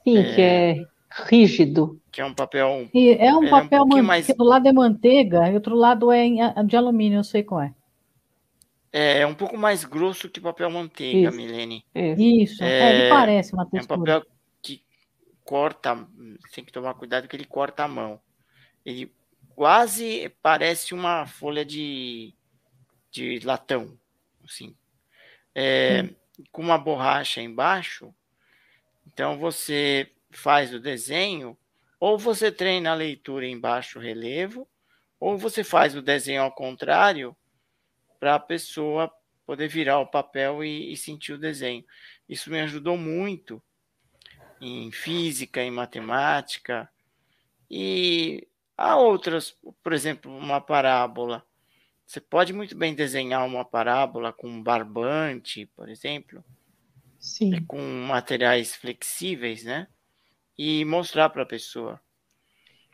[0.03, 0.85] Sim, é, que é
[1.29, 2.01] rígido.
[2.11, 2.89] Que é um papel.
[2.93, 4.27] E é um papel é um mais...
[4.27, 6.27] do lado é manteiga e outro lado é
[6.65, 7.73] de alumínio, eu sei qual é.
[8.91, 11.37] É, é um pouco mais grosso que papel manteiga, Isso.
[11.37, 11.85] Milene.
[11.95, 13.93] Isso, é, ele parece uma textura.
[13.93, 14.83] É um papel que
[15.45, 16.07] corta,
[16.53, 18.19] tem que tomar cuidado que ele corta a mão.
[18.85, 19.13] Ele
[19.55, 22.33] quase parece uma folha de,
[23.09, 23.97] de latão,
[24.43, 24.75] assim.
[25.55, 26.09] É,
[26.51, 28.13] com uma borracha embaixo.
[29.05, 31.57] Então você faz o desenho,
[31.99, 34.67] ou você treina a leitura em baixo relevo,
[35.19, 37.35] ou você faz o desenho ao contrário
[38.19, 39.11] para a pessoa
[39.45, 41.83] poder virar o papel e, e, sentir o desenho.
[42.27, 43.61] Isso me ajudou muito
[44.59, 46.89] em física, em matemática
[47.69, 51.45] e há outras, por exemplo, uma parábola.
[52.11, 56.43] Você pode muito bem desenhar uma parábola com um barbante, por exemplo,
[57.17, 57.63] Sim.
[57.65, 59.87] com materiais flexíveis, né?
[60.57, 61.99] e mostrar para a pessoa.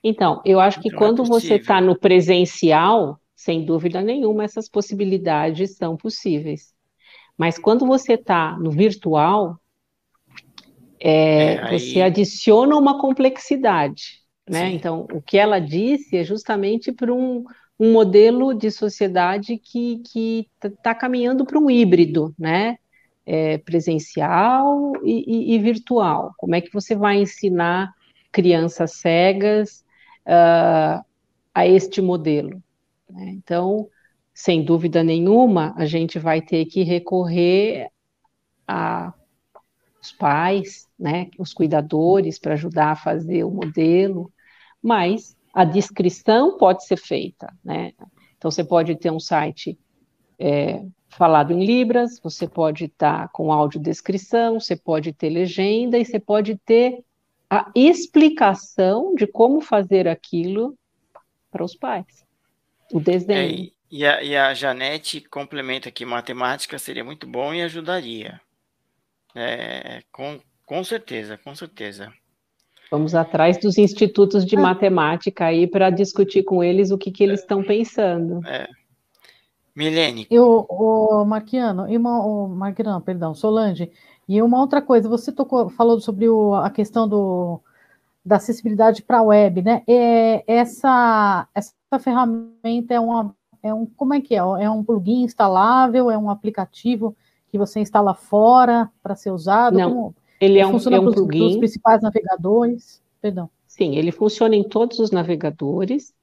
[0.04, 4.70] Então, eu acho que então, quando é você está no presencial, sem dúvida nenhuma, essas
[4.70, 6.76] possibilidades são possíveis.
[7.36, 9.60] Mas quando você está no virtual,
[11.00, 11.80] é, é, aí...
[11.80, 14.22] você adiciona uma complexidade.
[14.48, 14.72] Né?
[14.74, 17.44] Então, o que ela disse é justamente para um,
[17.80, 20.02] um modelo de sociedade que
[20.64, 22.78] está caminhando para um híbrido, né?
[23.28, 26.34] é, presencial e, e, e, virtual?
[26.38, 27.94] Como é que você vai ensinar
[28.32, 29.84] crianças cegas
[30.26, 31.04] uh,
[31.54, 32.64] a este modelo?
[33.10, 33.32] Né?
[33.32, 33.90] Então,
[34.34, 37.90] sem dúvida nenhuma, a gente vai ter que recorrer
[38.66, 39.14] a
[40.00, 44.32] os pais, né, os cuidadores, para ajudar a fazer o modelo,
[44.82, 47.92] mas a descrição pode ser feita, né?
[48.38, 49.76] Então, você pode ter um site
[50.38, 56.06] é, falado em Libras, você pode estar tá com audiodescrição, você pode ter legenda e
[56.06, 57.04] você pode ter
[57.50, 60.78] a explicação de como fazer aquilo
[61.50, 62.24] para os pais.
[62.94, 63.66] O desenho.
[63.66, 68.40] É, e, a, e a Janete complementa que matemática seria muito bom e ajudaria.
[69.34, 72.14] É, com, com certeza, com certeza.
[72.90, 74.62] Vamos atrás dos institutos de ah.
[74.62, 78.46] matemática aí para discutir com eles o que, que eles estão pensando.
[78.48, 78.68] É.
[79.76, 80.26] Milene.
[80.32, 83.92] Eu, o Marquiano, e uma, o Marquiano, perdão, Solange,
[84.28, 87.62] e uma outra coisa, você tocou, falou sobre o, a questão do,
[88.26, 89.84] da acessibilidade para a web, né?
[89.88, 94.40] É, essa, essa ferramenta é uma, é um, como é que é?
[94.40, 96.10] É um plugin instalável?
[96.10, 97.16] É um aplicativo
[97.50, 99.78] que você instala fora para ser usado?
[99.78, 101.48] Não, como, ele é um, funciona é um plugin.
[101.48, 103.02] Os principais navegadores?
[103.22, 103.50] Perdão.
[103.68, 106.14] Sim, ele funciona em todos os navegadores.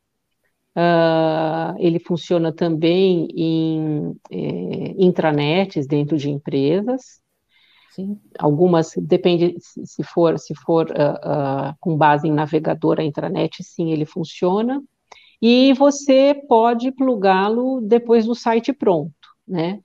[0.76, 7.22] Uh, ele funciona também em é, intranets dentro de empresas.
[7.94, 8.18] Sim.
[8.40, 13.92] Algumas depende se for se for uh, uh, com base em navegador a intranet, sim,
[13.92, 14.82] ele funciona.
[15.40, 19.12] E você pode plugá-lo depois do site pronto,
[19.46, 19.78] né?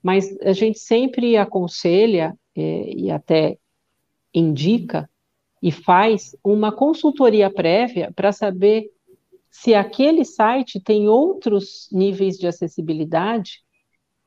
[0.00, 3.58] Mas a gente sempre aconselha é, e até
[4.38, 5.08] indica
[5.62, 8.90] e faz uma consultoria prévia para saber
[9.50, 13.62] se aquele site tem outros níveis de acessibilidade,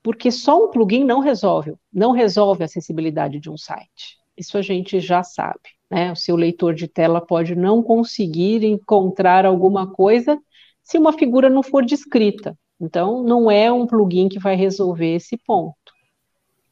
[0.01, 4.17] porque só um plugin não resolve, não resolve a acessibilidade de um site.
[4.35, 6.11] Isso a gente já sabe, né?
[6.11, 10.39] O seu leitor de tela pode não conseguir encontrar alguma coisa
[10.81, 12.57] se uma figura não for descrita.
[12.81, 15.75] Então, não é um plugin que vai resolver esse ponto.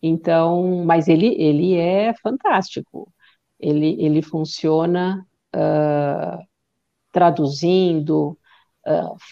[0.02, 3.12] Então, mas ele, ele é fantástico.
[3.60, 6.43] Ele, ele funciona uh,
[7.12, 8.38] traduzindo,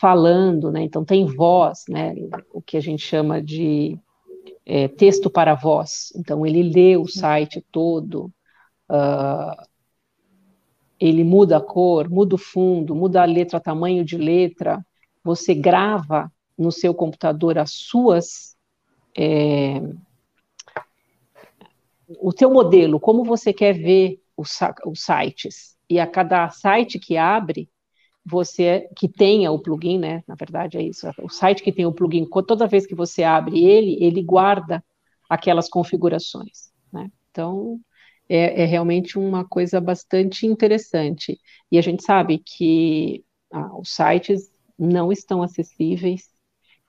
[0.02, 0.84] falando, né?
[0.84, 2.14] Então tem voz, né?
[2.52, 3.98] O que a gente chama de
[4.66, 6.12] é, texto para voz.
[6.16, 8.32] Então ele lê o site todo,
[8.90, 9.64] uh,
[11.00, 14.86] ele muda a cor, muda o fundo, muda a letra, tamanho de letra.
[15.24, 18.56] Você grava no seu computador as suas
[19.18, 19.82] é,
[22.08, 24.52] o teu modelo, como você quer ver os,
[24.86, 25.76] os sites.
[25.90, 27.70] E a cada site que abre,
[28.26, 30.24] você que tenha o plugin, né?
[30.28, 31.08] Na verdade é isso.
[31.22, 34.84] O site que tem o plugin, toda vez que você abre ele, ele guarda
[35.30, 37.12] aquelas configurações, né?
[37.30, 37.80] Então
[38.28, 41.40] é, é realmente uma coisa bastante interessante.
[41.72, 46.24] E a gente sabe que ah, os sites não estão acessíveis.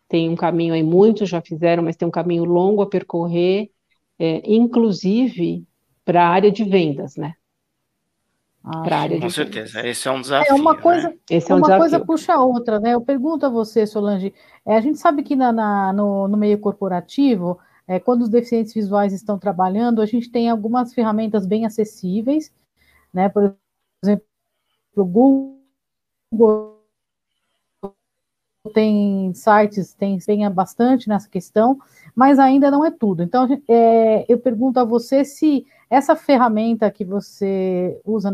[0.09, 3.71] Tem um caminho aí, muitos já fizeram, mas tem um caminho longo a percorrer,
[4.19, 5.67] é, inclusive
[6.05, 7.35] para a área de vendas, né?
[8.63, 9.91] Para área com de certeza, vendas.
[9.91, 10.53] esse é um desafio.
[10.53, 10.81] É uma né?
[10.81, 11.17] coisa, né?
[11.31, 11.81] esse é um uma desafio.
[11.83, 12.95] coisa puxa a outra, né?
[12.95, 16.59] Eu pergunto a você, Solange, é, a gente sabe que na, na no, no, meio
[16.59, 22.53] corporativo, é, quando os deficientes visuais estão trabalhando, a gente tem algumas ferramentas bem acessíveis,
[23.13, 23.29] né?
[23.29, 23.55] Por
[24.03, 24.27] exemplo,
[24.97, 25.05] o
[26.33, 26.76] Google
[28.67, 31.79] tem sites, tem empenha bastante nessa questão,
[32.15, 33.23] mas ainda não é tudo.
[33.23, 38.31] Então, é, eu pergunto a você se essa ferramenta que você usa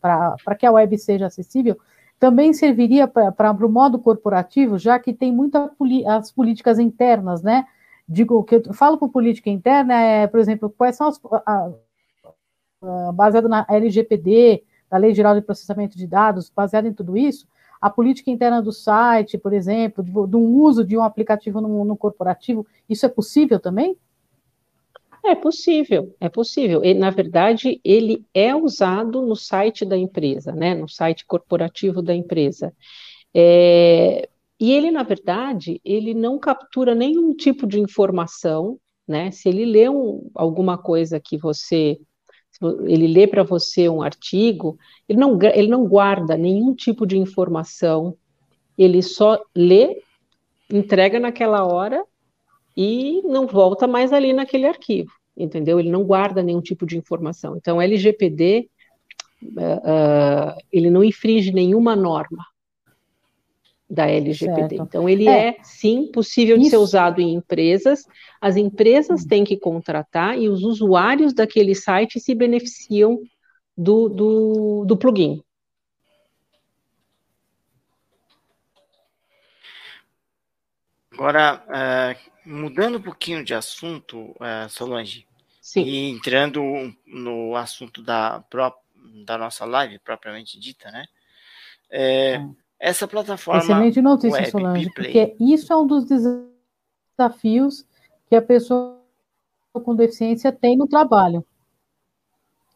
[0.00, 1.78] para que a web seja acessível
[2.22, 5.68] também serviria para o modo corporativo, já que tem muitas
[6.06, 7.66] as políticas internas, né?
[8.08, 11.70] Digo que eu falo por política interna é, por exemplo, quais são as a,
[12.82, 17.44] a, baseado na LGPD, da Lei Geral de Processamento de Dados, baseado em tudo isso,
[17.82, 21.84] a política interna do site, por exemplo, de, de um uso de um aplicativo no,
[21.84, 23.96] no, corporativo, isso é possível também?
[25.24, 26.80] É possível, é possível.
[26.96, 32.72] Na verdade, ele é usado no site da empresa, né, no site corporativo da empresa.
[33.34, 34.28] É,
[34.60, 38.78] e ele, na verdade, ele não captura nenhum tipo de informação,
[39.08, 39.32] né?
[39.32, 41.98] Se ele lê um, alguma coisa que você
[42.86, 48.16] ele lê para você um artigo, ele não, ele não guarda nenhum tipo de informação,
[48.76, 50.02] ele só lê,
[50.70, 52.04] entrega naquela hora
[52.76, 55.78] e não volta mais ali naquele arquivo, entendeu?
[55.78, 57.56] Ele não guarda nenhum tipo de informação.
[57.56, 58.68] Então, LGPD,
[59.42, 62.44] uh, uh, ele não infringe nenhuma norma,
[63.92, 64.76] da LGPD.
[64.76, 64.82] Certo.
[64.82, 68.06] Então, ele é, é sim possível de ser usado em empresas.
[68.40, 69.28] As empresas hum.
[69.28, 73.20] têm que contratar e os usuários daquele site se beneficiam
[73.76, 75.42] do, do, do plugin.
[81.12, 85.26] Agora, uh, mudando um pouquinho de assunto, uh, Solange,
[85.60, 85.82] Sim.
[85.82, 86.62] e entrando
[87.06, 88.42] no assunto da,
[89.26, 91.04] da nossa live propriamente dita, né?
[91.90, 92.56] É, hum.
[92.82, 93.62] Essa plataforma.
[93.62, 97.86] Excelente notícia, web, Solange, porque isso é um dos desafios
[98.28, 99.00] que a pessoa
[99.72, 101.46] com deficiência tem no trabalho.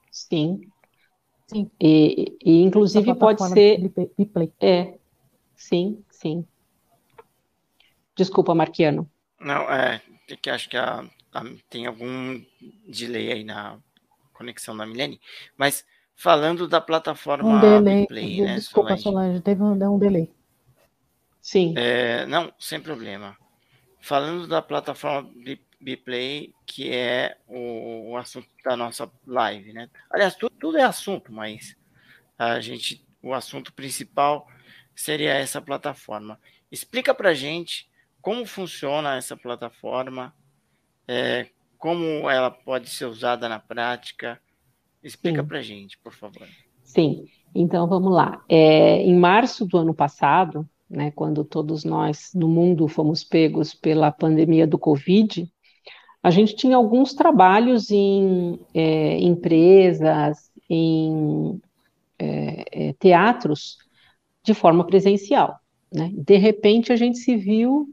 [0.09, 0.61] Sim.
[1.49, 1.69] Sim.
[1.81, 3.93] E, e inclusive pode ser.
[4.17, 4.53] Biplay.
[4.61, 4.97] É.
[5.57, 6.47] Sim, sim.
[8.15, 9.11] Desculpa, Marquiano.
[9.41, 10.01] Não, é
[10.41, 11.05] que acho que a,
[11.35, 12.41] a, tem algum
[12.87, 13.77] delay aí na
[14.33, 15.21] conexão da Milene,
[15.57, 15.85] mas
[16.17, 20.33] falando da plataforma um delay, Play, né, Desculpa, Solange, Solange teve um, um delay.
[21.41, 21.75] Sim.
[21.77, 23.37] É, não, sem problema.
[24.01, 25.31] Falando da plataforma
[25.79, 29.91] Biplay, que é o, o, assunto da nossa live, né?
[30.11, 31.77] Aliás, tudo, tudo é assunto, mas
[32.39, 34.49] a gente, o assunto principal
[34.95, 36.41] seria essa plataforma.
[36.73, 37.89] Explica para gente
[38.23, 40.35] como funciona essa plataforma,
[41.07, 41.49] é,
[41.79, 44.41] como ela pode ser usada na prática,
[45.07, 46.49] Explica para gente, por favor.
[46.83, 48.43] Sim, então vamos lá.
[48.49, 54.11] É, em março do ano passado, né, quando todos nós no mundo fomos pegos pela
[54.11, 55.49] pandemia do Covid,
[56.21, 61.61] a gente tinha alguns trabalhos em é, empresas, em
[62.19, 63.79] é, é teatros,
[64.43, 65.61] de forma presencial.
[65.93, 66.11] Né?
[66.13, 67.89] De repente, a gente se viu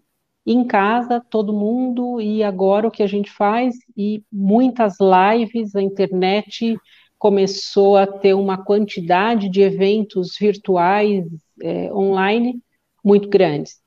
[0.46, 3.76] em casa, todo mundo, e agora o que a gente faz?
[3.96, 6.76] E muitas lives, a internet
[7.24, 11.26] começou a ter uma quantidade de eventos virtuais
[11.62, 12.62] é, online
[13.02, 13.80] muito grandes.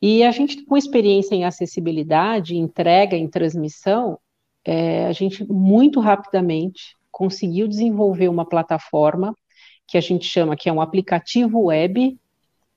[0.00, 4.18] E a gente, com experiência em acessibilidade, entrega, em transmissão,
[4.64, 9.36] é, a gente muito rapidamente conseguiu desenvolver uma plataforma
[9.86, 12.18] que a gente chama que é um aplicativo web.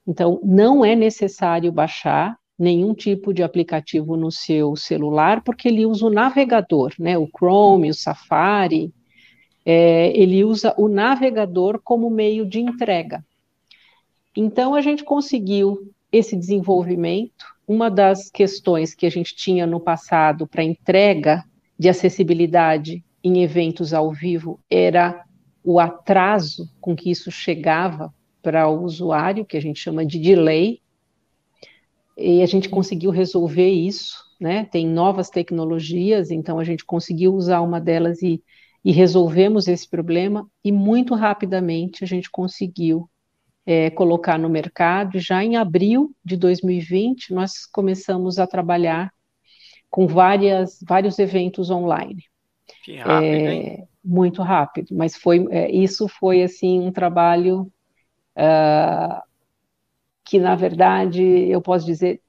[0.06, 6.06] Então, não é necessário baixar nenhum tipo de aplicativo no seu celular, porque ele usa
[6.06, 7.18] o navegador, né?
[7.18, 8.94] O Chrome, o Safari,
[9.72, 13.24] é, ele usa o navegador como meio de entrega.
[14.36, 17.46] Então, a gente conseguiu esse desenvolvimento.
[17.68, 21.44] Uma das questões que a gente tinha no passado para entrega
[21.78, 25.24] de acessibilidade em eventos ao vivo era
[25.64, 28.12] o atraso com que isso chegava
[28.42, 30.82] para o usuário, que a gente chama de delay,
[32.18, 34.66] e a gente conseguiu resolver isso, né?
[34.66, 38.42] Tem novas tecnologias, então a gente conseguiu usar uma delas e
[38.84, 43.10] e resolvemos esse problema e muito rapidamente a gente conseguiu
[43.66, 45.18] é, colocar no mercado.
[45.18, 49.14] E já em abril de 2020 nós começamos a trabalhar
[49.90, 52.24] com várias, vários eventos online.
[52.84, 53.88] Que rápido, é, hein?
[54.04, 57.72] Muito rápido, mas foi é, isso foi assim um trabalho
[58.38, 59.22] uh,
[60.24, 62.22] que na verdade eu posso dizer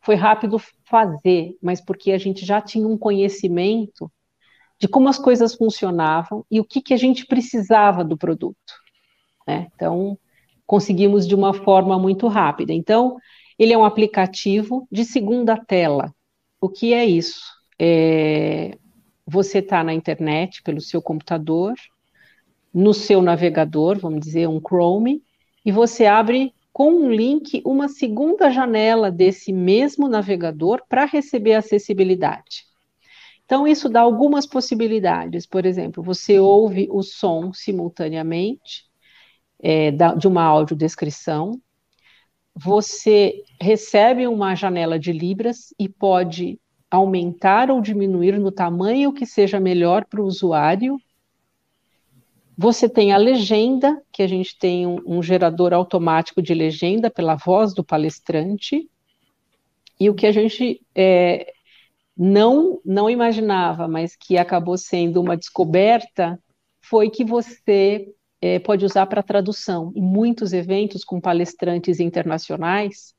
[0.00, 4.10] foi rápido fazer, mas porque a gente já tinha um conhecimento
[4.78, 8.74] de como as coisas funcionavam e o que, que a gente precisava do produto.
[9.46, 9.68] Né?
[9.74, 10.18] Então,
[10.66, 12.72] conseguimos de uma forma muito rápida.
[12.72, 13.16] Então,
[13.58, 16.12] ele é um aplicativo de segunda tela.
[16.60, 17.42] O que é isso?
[17.78, 18.76] É,
[19.26, 21.74] você está na internet pelo seu computador,
[22.72, 25.22] no seu navegador, vamos dizer, um Chrome,
[25.64, 32.64] e você abre com um link uma segunda janela desse mesmo navegador para receber acessibilidade.
[33.44, 35.46] Então, isso dá algumas possibilidades.
[35.46, 38.84] Por exemplo, você ouve o som simultaneamente
[39.62, 41.60] é, de uma audiodescrição,
[42.54, 49.58] você recebe uma janela de Libras e pode aumentar ou diminuir no tamanho que seja
[49.58, 50.96] melhor para o usuário.
[52.56, 57.34] Você tem a legenda, que a gente tem um, um, gerador automático de legenda pela
[57.34, 58.88] voz do palestrante.
[59.98, 61.53] E o que a gente é,
[62.16, 66.38] não, não imaginava, mas que acabou sendo uma descoberta,
[66.82, 68.08] foi que você
[68.40, 69.92] é, pode usar para tradução.
[69.96, 73.14] Em muitos eventos com palestrantes internacionais,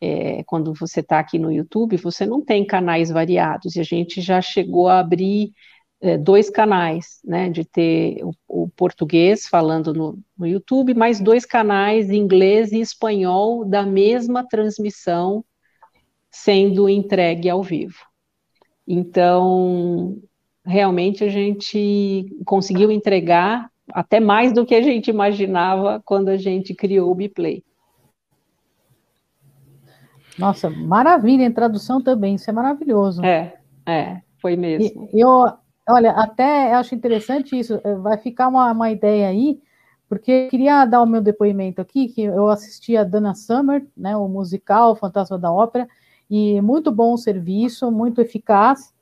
[0.00, 4.20] é, quando você está aqui no YouTube, você não tem canais variados, e a gente
[4.20, 5.52] já chegou a abrir
[6.00, 11.46] é, dois canais, né, de ter o, o português falando no, no, YouTube, mais dois
[11.46, 15.44] canais, inglês e espanhol, da mesma transmissão
[16.30, 18.11] sendo entregue ao vivo.
[18.94, 20.18] Então,
[20.62, 26.74] realmente a gente conseguiu entregar até mais do que a gente imaginava quando a gente
[26.74, 27.64] criou o Biplay.
[30.38, 33.24] Nossa, maravilha, em tradução também, isso é maravilhoso.
[33.24, 33.54] É,
[33.86, 35.08] é, foi mesmo.
[35.10, 35.50] E, eu,
[35.88, 39.58] olha, até acho interessante isso, eh, vai ficar uma, uma ideia aí,
[40.06, 44.14] porque eu queria dar o meu depoimento aqui, que eu assisti a Dana Summer, né,
[44.14, 45.88] o musical Fantasma da Ópera,
[46.34, 48.94] e muito bom o serviço, muito eficaz,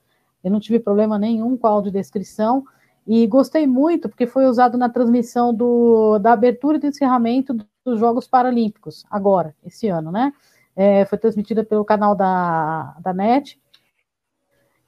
[0.43, 2.65] eu não tive problema nenhum com a audiodescrição,
[3.07, 8.01] e gostei muito, porque foi usado na transmissão do, da abertura e do encerramento dos
[8.01, 10.33] Jogos Paralímpicos, agora, esse ano, né?
[10.75, 13.61] É, foi transmitida pelo canal da, da NET.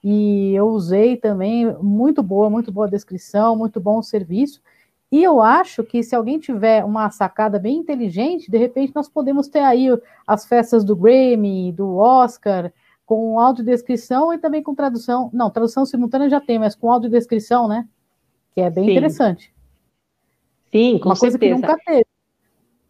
[0.02, 4.60] E eu usei também, muito boa, muito boa descrição, muito bom serviço.
[5.12, 9.46] E eu acho que se alguém tiver uma sacada bem inteligente, de repente nós podemos
[9.46, 9.88] ter aí
[10.26, 12.72] as festas do Grammy, do Oscar,
[13.04, 15.28] com audiodescrição e também com tradução.
[15.32, 17.86] Não, tradução simultânea já tem, mas com audiodescrição, né?
[18.54, 18.90] que é bem Sim.
[18.92, 19.52] interessante.
[20.70, 21.38] Sim, com Uma certeza.
[21.38, 22.06] coisa que nunca teve.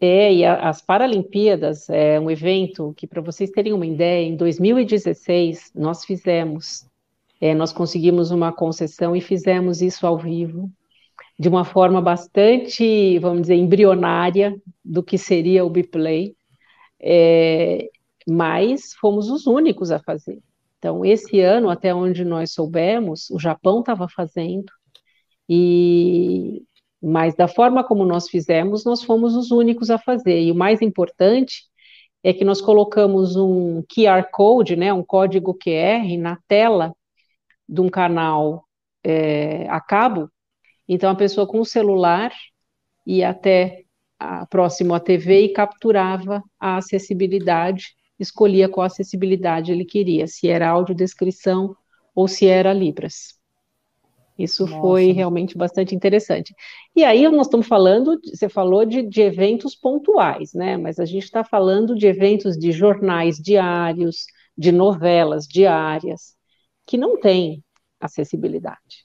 [0.00, 4.36] É, e a, as Paralimpíadas é um evento que, para vocês terem uma ideia, em
[4.36, 6.86] 2016 nós fizemos,
[7.40, 10.70] é, nós conseguimos uma concessão e fizemos isso ao vivo,
[11.42, 16.36] de uma forma bastante, vamos dizer, embrionária do que seria o Biplay,
[17.00, 17.88] é,
[18.28, 20.38] mas fomos os únicos a fazer.
[20.78, 24.70] Então, esse ano, até onde nós soubemos, o Japão estava fazendo,
[25.48, 26.62] e
[27.02, 30.40] mas da forma como nós fizemos, nós fomos os únicos a fazer.
[30.42, 31.64] E o mais importante
[32.22, 36.94] é que nós colocamos um QR Code, né, um código QR na tela
[37.68, 38.64] de um canal
[39.02, 40.30] é, a cabo.
[40.92, 42.30] Então a pessoa com o celular
[43.06, 43.84] ia até
[44.18, 50.68] a, próximo à TV e capturava a acessibilidade, escolhia qual acessibilidade ele queria, se era
[50.68, 51.74] audiodescrição
[52.14, 53.40] ou se era Libras.
[54.38, 54.80] Isso Nossa.
[54.82, 56.54] foi realmente bastante interessante.
[56.94, 60.76] E aí nós estamos falando, você falou de, de eventos pontuais, né?
[60.76, 64.26] Mas a gente está falando de eventos de jornais diários,
[64.56, 66.36] de novelas diárias,
[66.86, 67.64] que não têm
[67.98, 69.01] acessibilidade.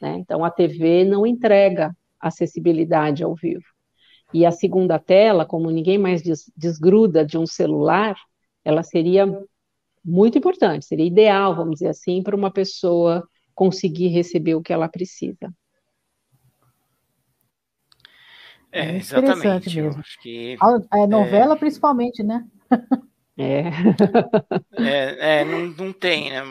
[0.00, 0.16] Né?
[0.18, 3.64] Então a TV não entrega acessibilidade ao vivo.
[4.32, 8.16] E a segunda tela, como ninguém mais des, desgruda de um celular,
[8.64, 9.26] ela seria
[10.04, 14.88] muito importante, seria ideal, vamos dizer assim, para uma pessoa conseguir receber o que ela
[14.88, 15.52] precisa.
[18.72, 19.82] É, é exatamente.
[19.82, 20.00] Mesmo.
[20.00, 21.58] acho que, a, novela, é...
[21.58, 22.46] principalmente, né?
[23.36, 23.64] É.
[24.78, 26.42] é, é não, não tem, né?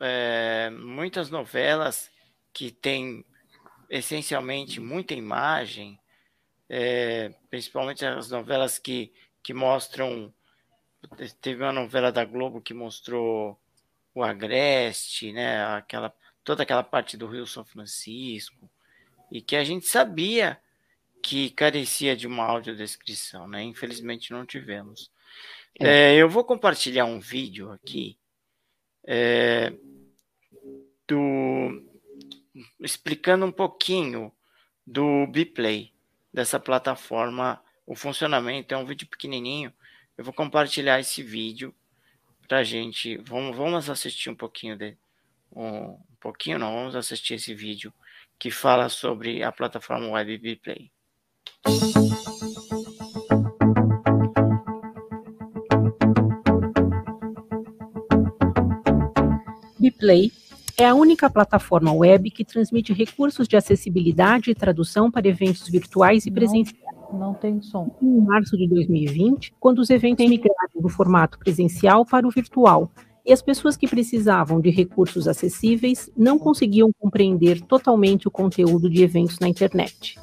[0.00, 2.10] É, muitas novelas
[2.54, 3.24] que têm
[3.90, 5.98] essencialmente muita imagem,
[6.68, 10.32] é, principalmente as novelas que, que mostram.
[11.42, 13.58] Teve uma novela da Globo que mostrou
[14.14, 15.62] o Agreste, né?
[15.66, 18.70] Aquela toda aquela parte do Rio São Francisco,
[19.32, 20.60] e que a gente sabia
[21.22, 23.62] que carecia de uma audiodescrição, né?
[23.62, 25.10] Infelizmente não tivemos.
[25.80, 26.12] É.
[26.12, 28.18] É, eu vou compartilhar um vídeo aqui
[29.06, 29.72] é,
[31.08, 31.93] do
[32.80, 34.32] explicando um pouquinho
[34.86, 35.92] do Biplay,
[36.32, 38.74] dessa plataforma, o funcionamento.
[38.74, 39.72] É um vídeo pequenininho,
[40.16, 41.74] Eu vou compartilhar esse vídeo
[42.46, 43.16] para gente.
[43.18, 44.96] Vamos, vamos assistir um pouquinho de
[45.52, 47.92] um, um pouquinho, não, vamos assistir esse vídeo
[48.38, 50.90] que fala sobre a plataforma Web Play.
[59.78, 60.32] Biplay
[60.76, 66.26] é a única plataforma web que transmite recursos de acessibilidade e tradução para eventos virtuais
[66.26, 66.82] e presenciais.
[67.12, 67.96] Não tem som.
[68.02, 72.90] Em março de 2020, quando os eventos migraram do formato presencial para o virtual,
[73.26, 79.02] e as pessoas que precisavam de recursos acessíveis não conseguiam compreender totalmente o conteúdo de
[79.02, 80.18] eventos na internet.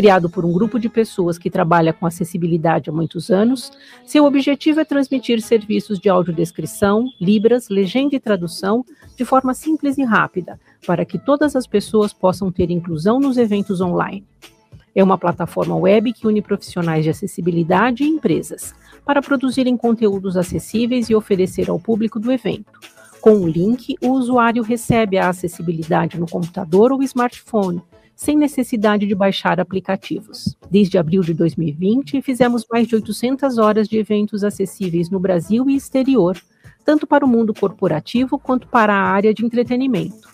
[0.00, 3.70] Criado por um grupo de pessoas que trabalha com acessibilidade há muitos anos,
[4.02, 8.82] seu objetivo é transmitir serviços de audiodescrição, libras, legenda e tradução
[9.14, 13.82] de forma simples e rápida, para que todas as pessoas possam ter inclusão nos eventos
[13.82, 14.24] online.
[14.94, 18.74] É uma plataforma web que une profissionais de acessibilidade e empresas
[19.04, 22.72] para produzirem conteúdos acessíveis e oferecer ao público do evento.
[23.20, 27.82] Com o link, o usuário recebe a acessibilidade no computador ou smartphone,
[28.20, 30.54] sem necessidade de baixar aplicativos.
[30.70, 35.74] Desde abril de 2020, fizemos mais de 800 horas de eventos acessíveis no Brasil e
[35.74, 36.36] exterior,
[36.84, 40.28] tanto para o mundo corporativo quanto para a área de entretenimento.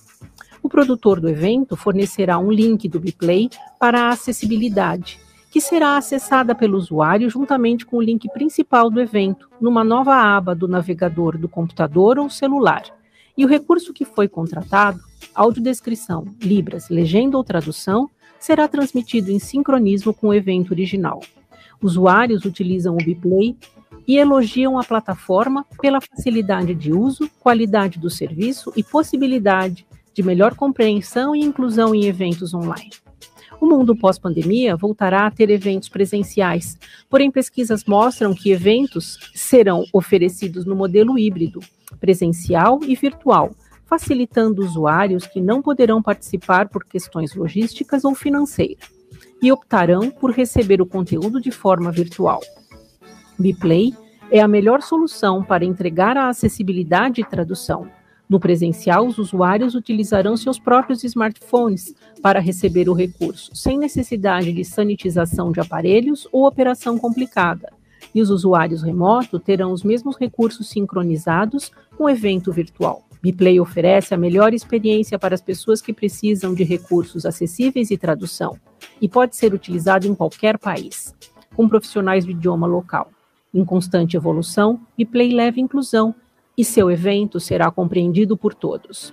[0.60, 6.56] O produtor do evento fornecerá um link do Biplay para a acessibilidade, que será acessada
[6.56, 11.48] pelo usuário juntamente com o link principal do evento, numa nova aba do navegador do
[11.48, 12.82] computador ou celular.
[13.38, 14.98] E o recurso que foi contratado,
[15.34, 18.08] audiodescrição, libras, legenda ou tradução,
[18.38, 21.20] será transmitido em sincronismo com o evento original.
[21.82, 23.56] Usuários utilizam o Biplay
[24.06, 30.54] e elogiam a plataforma pela facilidade de uso, qualidade do serviço e possibilidade de melhor
[30.54, 32.90] compreensão e inclusão em eventos online.
[33.60, 40.64] O mundo pós-pandemia voltará a ter eventos presenciais, porém pesquisas mostram que eventos serão oferecidos
[40.64, 41.60] no modelo híbrido,
[41.98, 43.50] presencial e virtual,
[43.86, 48.90] facilitando usuários que não poderão participar por questões logísticas ou financeiras,
[49.40, 52.40] e optarão por receber o conteúdo de forma virtual.
[53.38, 53.94] Biplay
[54.30, 57.88] é a melhor solução para entregar a acessibilidade e tradução,
[58.28, 64.64] no presencial, os usuários utilizarão seus próprios smartphones para receber o recurso, sem necessidade de
[64.64, 67.72] sanitização de aparelhos ou operação complicada.
[68.12, 73.05] E os usuários remotos terão os mesmos recursos sincronizados com o evento virtual.
[73.26, 78.56] Biplay oferece a melhor experiência para as pessoas que precisam de recursos acessíveis e tradução,
[79.02, 81.12] e pode ser utilizado em qualquer país,
[81.52, 83.10] com profissionais do idioma local.
[83.52, 86.14] Em constante evolução, Biplay leva inclusão
[86.56, 89.12] e seu evento será compreendido por todos.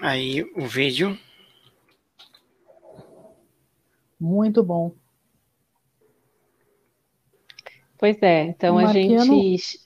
[0.00, 1.18] Aí o vídeo.
[4.18, 4.94] Muito bom.
[7.98, 9.80] Pois é, então a gente.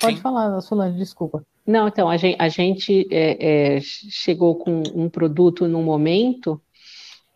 [0.00, 0.22] Pode Sim.
[0.22, 1.44] falar, Solange, desculpa.
[1.66, 6.60] Não, então a gente, a gente é, é, chegou com um produto num momento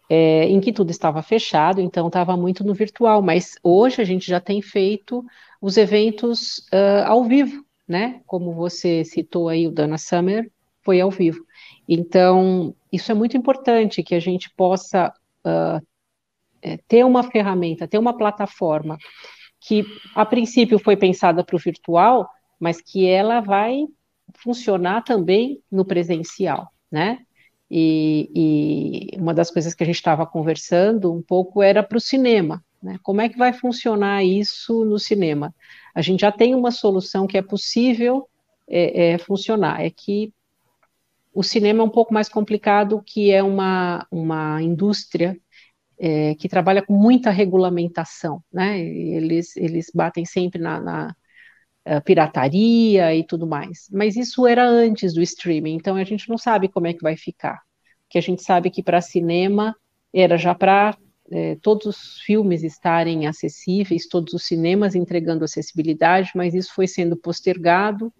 [0.08, 4.28] é, em que tudo estava fechado, então estava muito no virtual, mas hoje a gente
[4.28, 5.24] já tem feito
[5.60, 8.20] os eventos uh, ao vivo, né?
[8.26, 10.50] Como você citou aí, o Dana Summer
[10.82, 11.44] foi ao vivo.
[11.88, 15.12] Então, isso é muito importante que a gente possa
[15.44, 15.86] uh,
[16.88, 18.98] ter uma ferramenta, ter uma plataforma
[19.60, 19.84] que,
[20.14, 23.86] a princípio, foi pensada para o virtual, mas que ela vai
[24.42, 27.18] funcionar também no presencial, né?
[27.70, 28.30] E,
[29.14, 32.64] e uma das coisas que a gente estava conversando um pouco era para o cinema.
[32.82, 32.98] Né?
[33.02, 35.54] Como é que vai funcionar isso no cinema?
[35.94, 38.28] A gente já tem uma solução que é possível
[38.68, 39.84] é, é, funcionar.
[39.84, 40.32] É que
[41.32, 45.38] o cinema é um pouco mais complicado, que é uma, uma indústria
[46.00, 48.80] é, que trabalha com muita regulamentação, né?
[48.80, 51.16] Eles, eles batem sempre na, na
[51.86, 53.86] uh, pirataria e tudo mais.
[53.92, 57.16] Mas isso era antes do streaming, então a gente não sabe como é que vai
[57.16, 57.60] ficar.
[58.08, 59.76] Que a gente sabe que para cinema
[60.12, 60.96] era já para
[61.30, 67.14] é, todos os filmes estarem acessíveis, todos os cinemas entregando acessibilidade, mas isso foi sendo
[67.14, 68.12] postergado.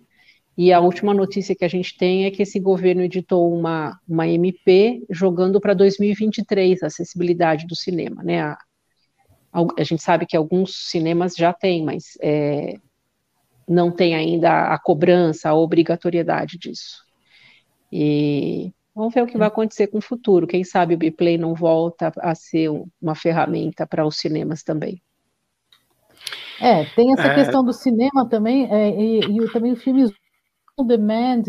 [0.57, 4.29] E a última notícia que a gente tem é que esse governo editou uma, uma
[4.29, 8.23] MP jogando para 2023 a acessibilidade do cinema.
[8.23, 8.43] Né?
[8.43, 8.59] A,
[9.53, 12.75] a, gente sabe que alguns cinemas já têm, mas é,
[13.67, 17.05] não tem ainda a cobrança, a obrigatoriedade disso.
[17.91, 20.47] E vamos ver o que vai acontecer com o futuro.
[20.47, 22.71] Quem sabe o Biplay não volta a ser
[23.01, 25.01] uma ferramenta para os cinemas também.
[26.61, 27.35] É, tem essa é...
[27.35, 30.13] questão do cinema também, é, e, e, também os filmes
[30.85, 31.45] demand,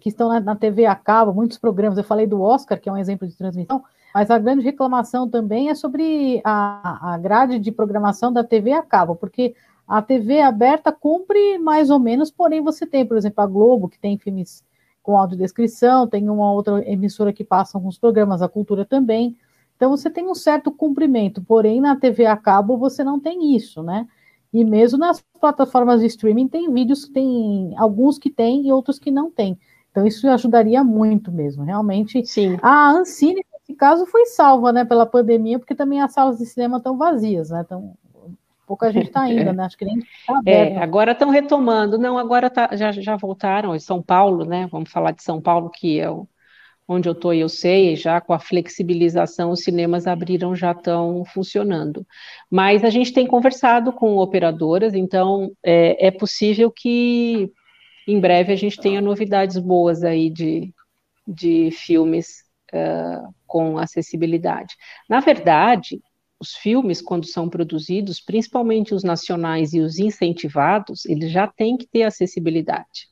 [0.00, 2.92] que estão na, na, TV a cabo, muitos programas, eu falei do Oscar, que é
[2.92, 3.82] um exemplo de transmissão,
[4.14, 8.82] Mas a grande reclamação também é sobre a, a grade de programação da TV a
[8.82, 9.54] cabo, porque
[9.86, 13.98] a TV aberta cumpre mais ou menos, porém você tem, por exemplo, a Globo, que
[13.98, 14.64] tem filmes
[15.02, 19.36] com audiodescrição, tem uma outra emissora que passa alguns programas, a Cultura também.
[19.76, 23.82] Então você tem um certo cumprimento, porém na TV a cabo você não tem isso,
[23.82, 24.06] né?
[24.52, 29.10] E mesmo nas plataformas de streaming tem vídeos, tem alguns que tem e outros que
[29.10, 29.58] não tem.
[29.90, 32.24] Então isso ajudaria muito mesmo, realmente.
[32.26, 32.58] Sim.
[32.62, 36.78] A Ancine, nesse caso, foi salva, né, pela pandemia, porque também as salas de cinema
[36.78, 37.62] estão vazias, né?
[37.64, 37.94] Então,
[38.66, 39.52] pouca gente está indo, é.
[39.52, 39.64] né?
[39.64, 41.98] Acho que nem tá É, agora estão retomando.
[41.98, 43.78] Não, agora tá, já, já voltaram.
[43.78, 44.68] São Paulo, né?
[44.70, 46.28] Vamos falar de São Paulo, que é o,
[46.92, 52.04] onde eu estou, eu sei, já com a flexibilização, os cinemas abriram, já estão funcionando.
[52.50, 57.48] Mas a gente tem conversado com operadoras, então é, é possível que
[58.08, 60.74] em breve a gente tenha novidades boas aí de,
[61.24, 62.42] de filmes
[62.74, 64.74] uh, com acessibilidade.
[65.08, 66.00] Na verdade,
[66.40, 71.86] os filmes, quando são produzidos, principalmente os nacionais e os incentivados, eles já têm que
[71.86, 73.09] ter acessibilidade.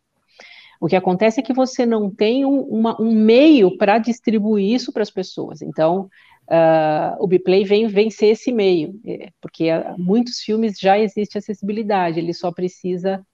[0.81, 4.93] O que acontece é que você não tem um, uma, um meio para distribuir isso
[4.93, 5.61] para as pessoas.
[5.61, 6.09] Então,
[6.49, 12.33] uh, o Biplay vem vencer esse meio, é, porque muitos filmes já existe acessibilidade, ele
[12.33, 13.25] só precisa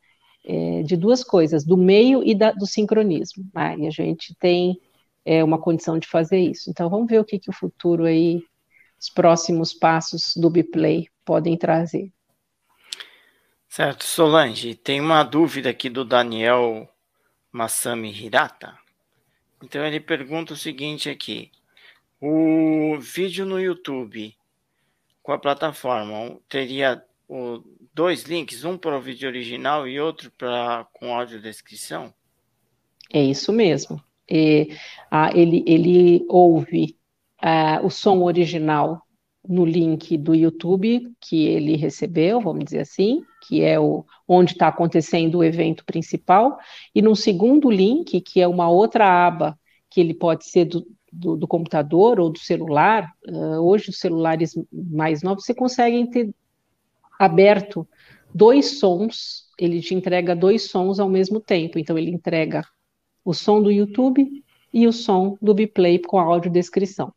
[0.45, 3.45] é, de duas coisas, do meio e da, do sincronismo.
[3.55, 4.81] Ah, e a gente tem
[5.25, 6.71] é, uma condição de fazer isso.
[6.71, 8.43] Então vamos ver o que, que o futuro aí,
[9.01, 12.13] os próximos passos do Biplay podem trazer.
[13.69, 16.89] Certo, Solange, tem uma dúvida aqui do Daniel
[17.55, 18.77] Masami Hirata.
[19.63, 21.53] Então ele pergunta o seguinte aqui:
[22.21, 24.37] o vídeo no YouTube
[25.23, 27.63] com a plataforma teria o,
[27.95, 32.13] dois links, um para o vídeo original e outro para com audiodescrição?
[33.13, 34.03] É isso mesmo.
[34.29, 34.77] E,
[35.09, 36.99] ah, ele, ele ouve
[37.41, 39.01] ah, o som original
[39.49, 44.69] no link do YouTube que ele recebeu, vamos dizer assim, que é o onde está
[44.69, 46.59] acontecendo o evento principal,
[46.95, 49.59] e no segundo link, que é uma outra aba,
[49.91, 54.55] que ele pode ser do, do, do computador ou do celular, uh, hoje os celulares
[54.73, 56.35] mais novos, você consegue ter
[57.19, 57.87] aberto
[58.35, 61.79] dois sons, ele te entrega dois sons ao mesmo tempo.
[61.79, 62.65] Então, ele entrega
[63.25, 67.15] o som do YouTube e o som do Biplay com audiodescrição.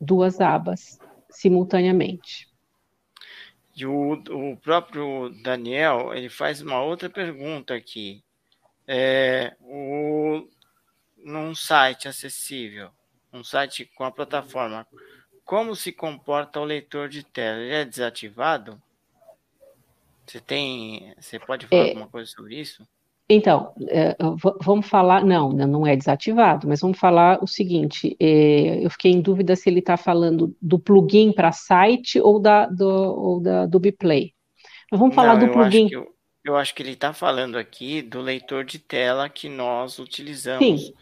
[0.00, 0.98] Duas abas
[1.28, 2.51] simultaneamente.
[3.74, 8.22] E o, o próprio Daniel, ele faz uma outra pergunta aqui.
[8.86, 10.48] É, o,
[11.16, 12.90] num site acessível,
[13.32, 14.86] um site com a plataforma
[15.44, 17.58] como se comporta o leitor de tela?
[17.58, 18.80] Ele é desativado?
[20.26, 21.14] Você tem.
[21.20, 22.86] Você pode falar é, alguma coisa sobre isso?
[23.34, 24.14] Então, é,
[24.60, 25.24] vamos falar.
[25.24, 29.70] Não, não é desativado, mas vamos falar o seguinte: é, eu fiquei em dúvida se
[29.70, 34.34] ele está falando do plugin para site ou, da, do, ou da, do Biplay.
[34.90, 35.86] Mas vamos falar não, do plugin.
[35.86, 36.06] Acho eu,
[36.44, 40.86] eu, acho que ele está falando aqui do leitor de tela que nós utilizamos.
[40.86, 40.92] Sim.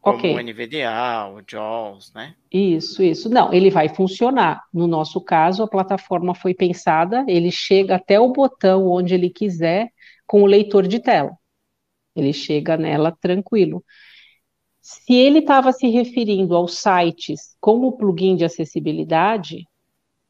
[0.00, 0.34] Como okay.
[0.34, 2.34] o NVDA, o JAWS, né?
[2.52, 3.28] Isso, isso.
[3.28, 4.62] Não, ele vai funcionar.
[4.72, 9.88] No nosso caso, a plataforma foi pensada, ele chega até o botão onde ele quiser
[10.24, 11.32] com o leitor de tela.
[12.18, 13.84] Ele chega nela tranquilo.
[14.80, 19.66] Se ele estava se referindo aos sites como plugin de acessibilidade,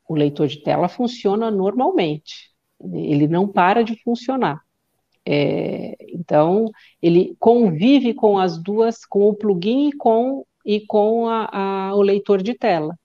[0.09, 2.51] o leitor de tela funciona normalmente.
[2.81, 4.61] Ele não para de funcionar.
[5.31, 6.71] É, então,
[7.03, 12.03] ele convive com as duas, com o plugin e com, e com a, a, o
[12.03, 12.99] leitor de tela.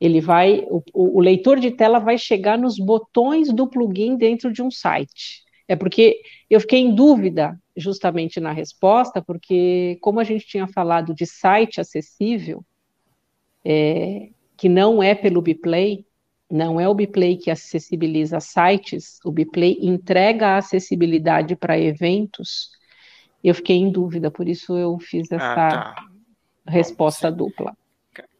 [0.00, 4.62] Ele vai, o, o, leitor de tela vai chegar nos botões do plugin dentro de
[4.62, 5.43] um site.
[5.66, 11.14] É porque eu fiquei em dúvida justamente na resposta, porque como a gente tinha falado
[11.14, 12.64] de site acessível,
[13.64, 16.04] é, que não é pelo Biplay,
[16.50, 22.70] não é o Biplay que acessibiliza sites, o Biplay entrega a acessibilidade para eventos.
[23.42, 26.06] Eu fiquei em dúvida, por isso eu fiz ah, essa ah, tá.
[26.66, 27.76] resposta Bom, dupla.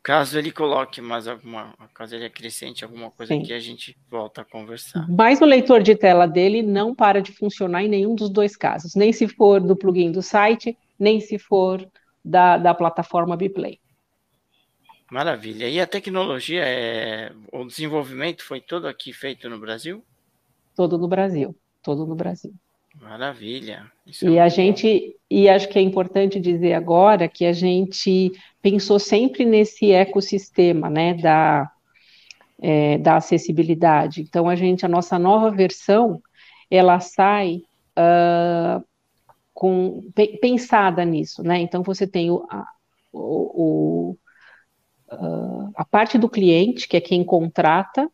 [0.05, 3.41] Caso ele coloque mais alguma, caso ele acrescente alguma coisa Sim.
[3.41, 5.09] aqui, a gente volta a conversar.
[5.09, 8.95] Mas o leitor de tela dele não para de funcionar em nenhum dos dois casos,
[8.95, 11.89] nem se for do plugin do site, nem se for
[12.23, 13.81] da, da plataforma Biplay.
[15.11, 15.71] Maravilha.
[15.71, 17.33] E a tecnologia, é...
[17.51, 20.05] o desenvolvimento foi todo aqui feito no Brasil?
[20.77, 22.53] Todo no Brasil, todo no Brasil.
[23.01, 23.91] Maravilha.
[24.07, 28.31] Isso e é a gente, e acho que é importante dizer agora que a gente
[28.63, 31.71] pensou sempre nesse ecossistema, né, da,
[32.61, 34.23] é, da acessibilidade.
[34.23, 36.23] Então a gente, a nossa nova versão,
[36.71, 37.63] ela sai
[37.99, 38.85] uh,
[39.53, 40.03] com
[40.41, 41.59] pensada nisso, né?
[41.61, 42.67] Então você tem o, a,
[43.13, 44.19] o, o
[45.13, 48.11] uh, a parte do cliente, que é quem contrata,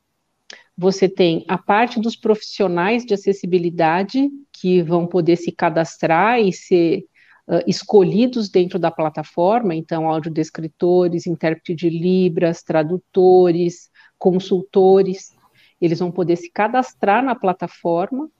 [0.80, 7.04] você tem a parte dos profissionais de acessibilidade que vão poder se cadastrar e ser
[7.46, 15.36] uh, escolhidos dentro da plataforma, então audiodescritores, intérprete de libras, tradutores, consultores,
[15.82, 18.30] eles vão poder se cadastrar na plataforma.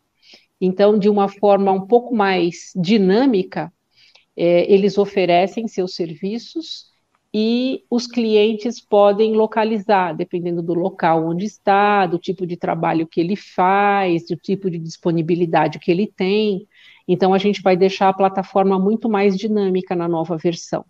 [0.59, 3.70] Então, de uma forma um pouco mais dinâmica,
[4.34, 6.89] é, eles oferecem seus serviços
[7.33, 13.20] e os clientes podem localizar, dependendo do local onde está, do tipo de trabalho que
[13.20, 16.66] ele faz, do tipo de disponibilidade que ele tem.
[17.07, 20.85] Então, a gente vai deixar a plataforma muito mais dinâmica na nova versão,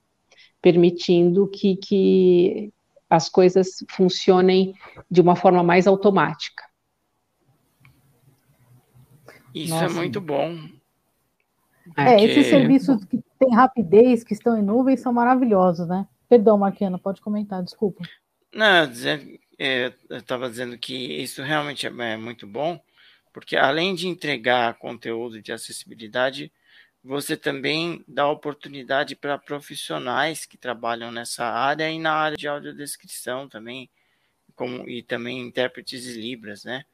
[0.63, 2.73] permitindo que, que
[3.09, 4.75] as coisas funcionem
[5.11, 6.65] de uma forma mais automática.
[9.55, 9.95] Isso é Nossa.
[9.95, 10.57] é muito bom.
[11.97, 12.25] É, porque...
[12.25, 16.07] esses serviços que têm rapidez, que estão em nuvem, são maravilhosos, né?
[16.31, 18.05] Perdão, Marquiana, pode comentar, desculpa.
[18.55, 18.85] Não,
[19.59, 22.81] é, eu estava dizendo que isso realmente é, é muito bom,
[23.33, 26.53] porque além de entregar conteúdo de acessibilidade,
[27.03, 33.49] você também dá oportunidade para profissionais que trabalham nessa área e na área de audiodescrição
[33.49, 33.91] também,
[34.55, 36.85] como, e também intérpretes de Libras, né?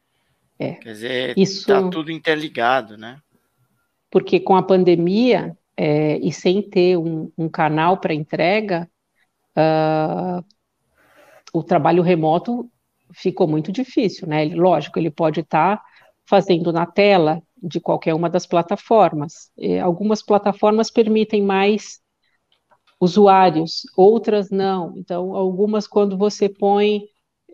[0.58, 1.90] É, Quer dizer, está isso...
[1.90, 3.20] tudo interligado, né?
[4.10, 8.88] Porque com a pandemia é, e sem ter um, um canal para entrega,
[9.56, 10.44] uh,
[11.52, 12.70] o trabalho remoto
[13.12, 14.44] ficou muito difícil, né?
[14.46, 15.84] Lógico, ele pode estar tá
[16.26, 19.50] fazendo na tela de qualquer uma das plataformas.
[19.56, 22.00] E algumas plataformas permitem mais
[23.00, 24.92] usuários, outras não.
[24.96, 27.02] Então, algumas, quando você põe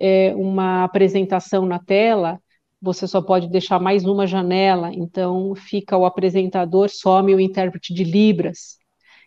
[0.00, 2.40] é, uma apresentação na tela,
[2.80, 8.02] você só pode deixar mais uma janela, então fica o apresentador, some o intérprete de
[8.02, 8.81] Libras.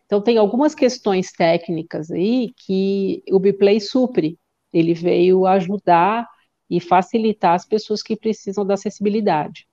[0.06, 4.38] Então, tem algumas questões técnicas aí que o Biplay supre.
[4.72, 6.28] Ele veio ajudar
[6.70, 9.68] e facilitar as pessoas que precisam da acessibilidade.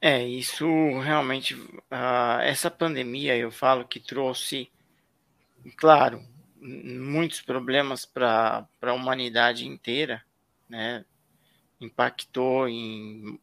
[0.00, 0.66] É, isso
[1.00, 4.70] realmente, uh, essa pandemia, eu falo que trouxe,
[5.76, 6.22] claro,
[6.58, 10.22] muitos problemas para a humanidade inteira,
[10.68, 11.04] né?
[11.80, 13.38] Impactou em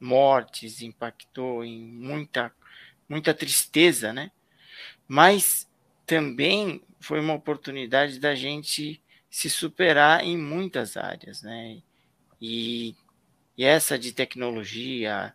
[0.00, 2.52] mortes, impactou em muita,
[3.08, 4.30] muita tristeza, né?
[5.06, 5.68] Mas
[6.06, 11.82] também foi uma oportunidade da gente se superar em muitas áreas, né?
[12.40, 12.94] E,
[13.56, 15.34] e essa de tecnologia,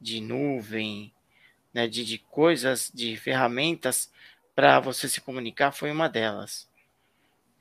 [0.00, 1.12] de nuvem,
[1.72, 4.12] né, de, de coisas, de ferramentas
[4.54, 6.68] para você se comunicar foi uma delas.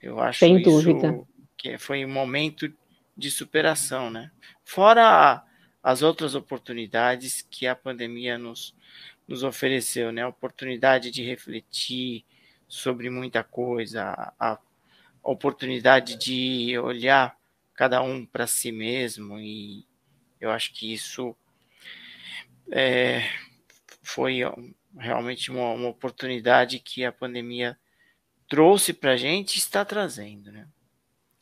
[0.02, 1.24] Eu acho Sem dúvida.
[1.58, 2.72] que foi um momento
[3.16, 4.32] de superação, né?
[4.66, 5.44] Fora
[5.84, 8.76] as outras oportunidades que a pandemia nos,
[9.28, 10.22] nos ofereceu, né?
[10.22, 12.26] A oportunidade de refletir
[12.68, 14.58] sobre muita coisa, a,
[15.24, 17.38] oportunidade de olhar
[17.76, 19.86] cada um para si mesmo e
[20.40, 21.36] eu acho que isso
[22.72, 23.22] é,
[24.02, 24.40] foi
[24.98, 27.78] realmente uma, uma, oportunidade que a pandemia
[28.50, 30.68] trouxe para a gente e está trazendo, né?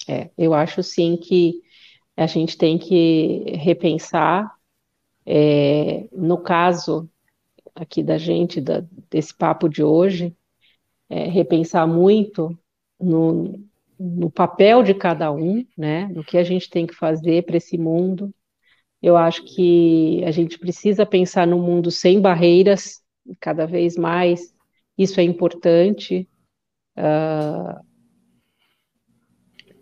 [0.07, 1.61] É, eu acho sim que
[2.20, 4.53] a gente tem que repensar.
[5.26, 7.09] É, no caso
[7.76, 10.36] aqui da gente, da, desse papo de hoje,
[11.09, 12.57] é, repensar muito
[12.99, 13.63] no,
[13.97, 17.78] no papel de cada um, né, no que a gente tem que fazer para esse
[17.78, 18.34] mundo.
[19.01, 23.01] Eu acho que a gente precisa pensar no mundo sem barreiras,
[23.39, 24.53] cada vez mais.
[24.97, 26.28] Isso é importante.
[26.97, 27.88] Uh,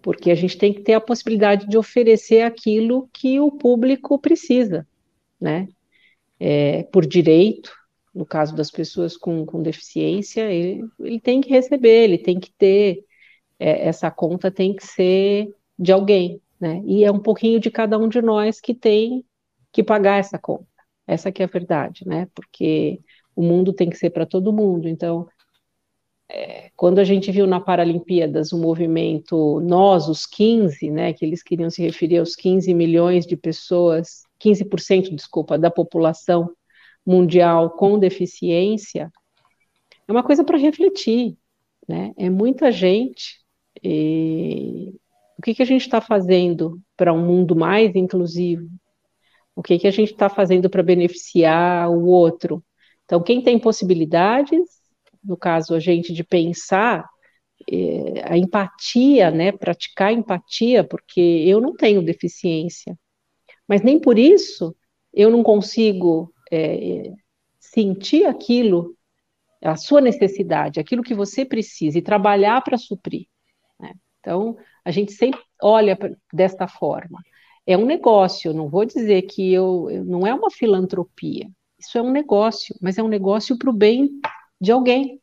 [0.07, 4.87] porque a gente tem que ter a possibilidade de oferecer aquilo que o público precisa,
[5.37, 5.67] né?
[6.39, 7.73] É, por direito,
[8.15, 12.49] no caso das pessoas com, com deficiência, ele, ele, tem que receber, ele tem que
[12.53, 13.03] ter,
[13.59, 16.81] é, essa conta tem que ser de alguém, né?
[16.85, 19.25] E é um pouquinho de cada um de nós que tem
[19.73, 20.65] que pagar essa conta.
[21.05, 22.29] Essa que é a verdade, né?
[22.33, 23.01] Porque
[23.35, 24.87] o mundo tem que ser para todo mundo.
[24.87, 25.27] Então,
[26.29, 31.41] é, quando a gente viu na Paralimpíadas o movimento Nós, os 15, né, que eles
[31.41, 36.49] queriam se referir aos 15 milhões de pessoas, 15%, desculpa, da população
[37.05, 39.11] mundial com deficiência,
[40.07, 41.37] é uma coisa para refletir,
[41.87, 42.13] né?
[42.17, 43.39] É muita gente.
[43.83, 44.93] E...
[45.37, 48.67] O que, que a gente está fazendo para um mundo mais inclusivo?
[49.55, 52.63] O que, que a gente está fazendo para beneficiar o outro?
[53.05, 54.76] Então, quem tem possibilidades
[55.27, 57.05] no caso, a gente de pensar
[57.69, 62.97] é, a empatia, né, praticar empatia, porque eu não tenho deficiência,
[63.67, 64.75] mas nem por isso
[65.13, 67.11] eu não consigo é,
[67.59, 68.95] sentir aquilo
[69.63, 73.25] a sua necessidade, aquilo que você precisa, e trabalhar para suprir.
[73.79, 73.93] Né?
[74.19, 74.55] Então,
[74.85, 75.97] a gente sempre olha
[76.31, 77.19] desta forma.
[77.65, 81.49] É um negócio, não vou dizer que eu, não é uma filantropia,
[81.79, 84.09] isso é um negócio, mas é um negócio para o bem
[84.59, 85.21] de alguém.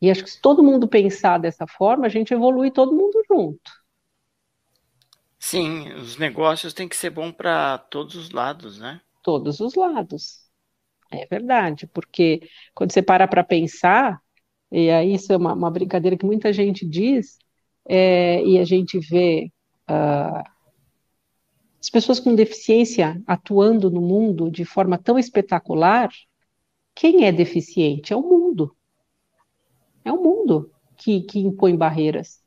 [0.00, 3.70] E acho que se todo mundo pensar dessa forma, a gente evolui todo mundo junto.
[5.38, 9.00] Sim, os negócios têm que ser bom para todos os lados, né?
[9.22, 10.44] Todos os lados.
[11.10, 14.20] É verdade, porque quando você para para pensar,
[14.70, 17.38] e aí isso é uma, uma, brincadeira que muita gente diz,
[17.86, 19.52] é, e a gente vê
[19.88, 20.42] uh,
[21.80, 26.10] as pessoas com deficiência atuando no mundo de forma tão espetacular,
[26.94, 28.12] quem é deficiente?
[28.12, 28.76] É o mundo.
[30.04, 32.42] É o mundo que, que impõe barreiras.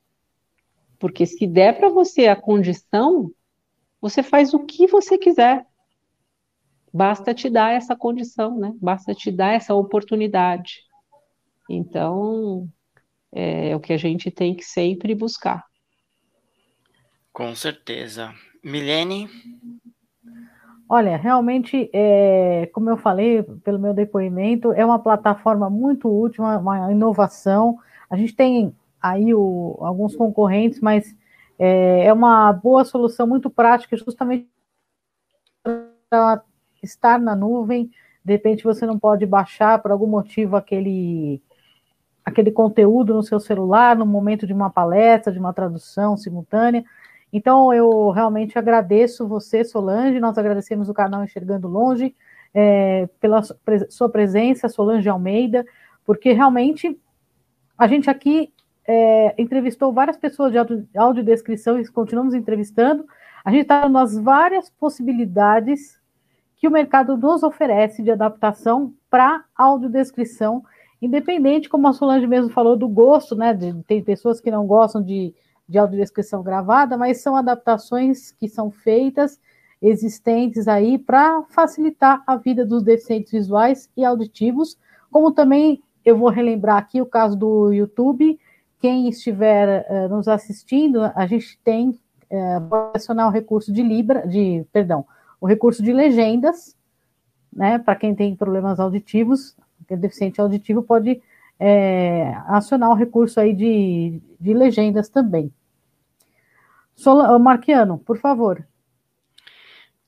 [0.99, 3.31] Porque se der para você a condição,
[4.01, 5.65] você faz o que você quiser.
[6.93, 8.73] Basta te dar essa condição, né?
[8.81, 10.83] Basta te dar essa oportunidade.
[11.69, 12.67] Então,
[13.31, 15.65] é, é o que a gente tem que sempre buscar.
[17.33, 18.33] Com certeza.
[18.63, 19.29] Milene?
[20.89, 26.57] Olha, realmente, é, como eu falei pelo meu depoimento, é uma plataforma muito útil, uma,
[26.57, 27.77] uma inovação.
[28.09, 31.13] A gente tem aí o, alguns concorrentes, mas
[31.59, 34.47] é, é, uma boa solução muito prática, justamente
[36.09, 36.41] para
[36.81, 37.91] estar na nuvem.
[38.23, 41.41] De repente você não pode baixar por algum motivo aquele
[42.23, 46.83] aquele conteúdo no seu celular no momento de uma palestra, de uma tradução simultânea.
[47.31, 52.15] Então, eu realmente agradeço você, Solange, nós agradecemos o canal Enxergando Longe
[52.53, 53.41] é, pela
[53.89, 55.65] sua presença, Solange Almeida,
[56.05, 56.99] porque realmente
[57.77, 58.51] a gente aqui
[58.87, 63.05] é, entrevistou várias pessoas de audio, audiodescrição e continuamos entrevistando.
[63.43, 65.99] A gente está nas várias possibilidades
[66.55, 70.63] que o mercado nos oferece de adaptação para audiodescrição
[71.01, 73.53] independente, como a Solange mesmo falou, do gosto, né?
[73.53, 75.33] De, tem pessoas que não gostam de,
[75.67, 79.39] de audiodescrição gravada, mas são adaptações que são feitas,
[79.81, 84.77] existentes aí, para facilitar a vida dos deficientes visuais e auditivos,
[85.11, 88.39] como também eu vou relembrar aqui o caso do YouTube.
[88.79, 94.25] Quem estiver uh, nos assistindo, a gente tem uh, pode acionar o recurso de Libra,
[94.27, 95.05] de perdão,
[95.39, 96.75] o recurso de legendas,
[97.51, 97.77] né?
[97.79, 99.55] Para quem tem problemas auditivos,
[99.89, 101.21] é deficiente auditivo pode
[101.59, 105.51] é, acionar o recurso aí de, de legendas também.
[106.95, 108.67] Sol, Marquiano, por favor.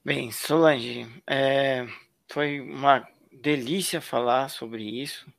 [0.03, 1.85] Bem, Solange, é,
[2.27, 5.31] foi uma delícia falar sobre isso.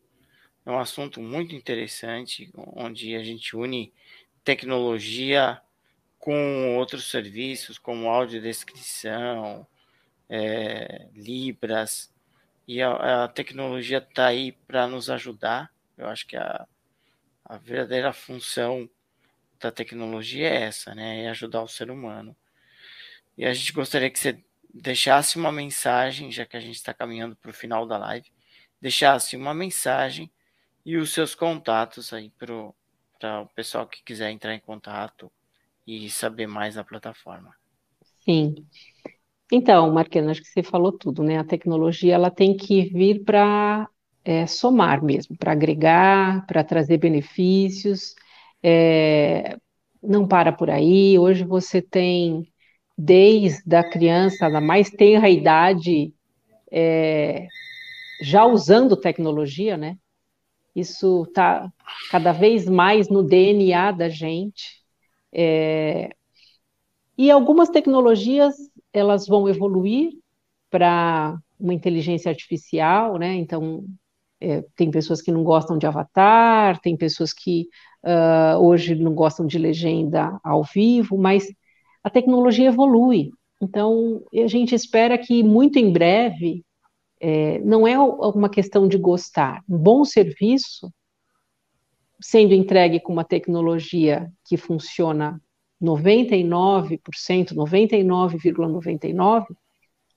[0.65, 3.93] É um assunto muito interessante, onde a gente une
[4.45, 5.61] tecnologia
[6.19, 9.67] com outros serviços, como audiodescrição,
[10.29, 12.13] é, Libras,
[12.69, 15.73] e a, a tecnologia está aí para nos ajudar.
[16.01, 16.67] Eu acho que a,
[17.45, 18.89] a verdadeira função
[19.61, 21.25] da tecnologia é essa, né?
[21.25, 22.35] É ajudar o ser humano.
[23.37, 24.43] E a gente gostaria que você
[24.73, 28.31] deixasse uma mensagem, já que a gente está caminhando para o final da live,
[28.81, 30.31] deixasse uma mensagem
[30.85, 32.75] e os seus contatos aí para o
[33.55, 35.31] pessoal que quiser entrar em contato
[35.87, 37.55] e saber mais da plataforma.
[38.25, 38.67] Sim.
[39.53, 41.39] Então, Marquena, acho que você falou tudo, né?
[41.39, 43.89] A tecnologia ela tem que vir para
[44.25, 48.15] é, somar mesmo, para agregar, para trazer benefícios.
[48.63, 49.57] É,
[50.03, 51.19] não para por aí.
[51.19, 52.47] Hoje você tem,
[52.97, 56.13] desde a criança, da mais tenra idade,
[56.71, 57.47] é,
[58.23, 59.97] já usando tecnologia, né?
[60.75, 61.71] Isso está
[62.11, 64.81] cada vez mais no DNA da gente.
[65.33, 66.11] É,
[67.17, 68.55] e algumas tecnologias
[68.93, 70.13] elas vão evoluir
[70.71, 73.35] para uma inteligência artificial, né?
[73.35, 73.85] Então,
[74.41, 77.69] é, tem pessoas que não gostam de avatar, tem pessoas que
[78.05, 81.47] uh, hoje não gostam de legenda ao vivo, mas
[82.03, 83.31] a tecnologia evolui.
[83.61, 86.65] Então, a gente espera que muito em breve,
[87.21, 90.91] é, não é uma questão de gostar, um bom serviço
[92.19, 95.39] sendo entregue com uma tecnologia que funciona
[95.83, 96.99] 99%,
[97.55, 99.47] 99,99%,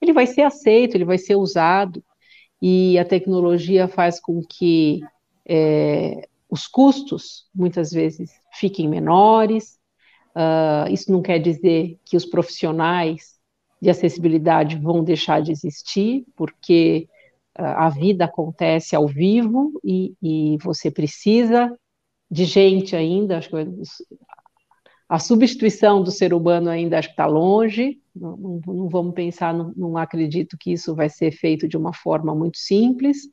[0.02, 2.04] ele vai ser aceito, ele vai ser usado,
[2.66, 5.02] e a tecnologia faz com que
[5.46, 9.78] é, os custos, muitas vezes, fiquem menores.
[10.34, 13.34] Uh, isso não quer dizer que os profissionais
[13.82, 17.06] de acessibilidade vão deixar de existir, porque
[17.60, 21.70] uh, a vida acontece ao vivo e, e, você precisa
[22.32, 23.40] de gente ainda.
[23.40, 23.56] Acho que
[25.10, 30.58] a substituição do ser humano ainda está longe, não, não, vamos pensar, não, não, acredito
[30.58, 33.28] que isso vai ser feito de uma forma muito simples.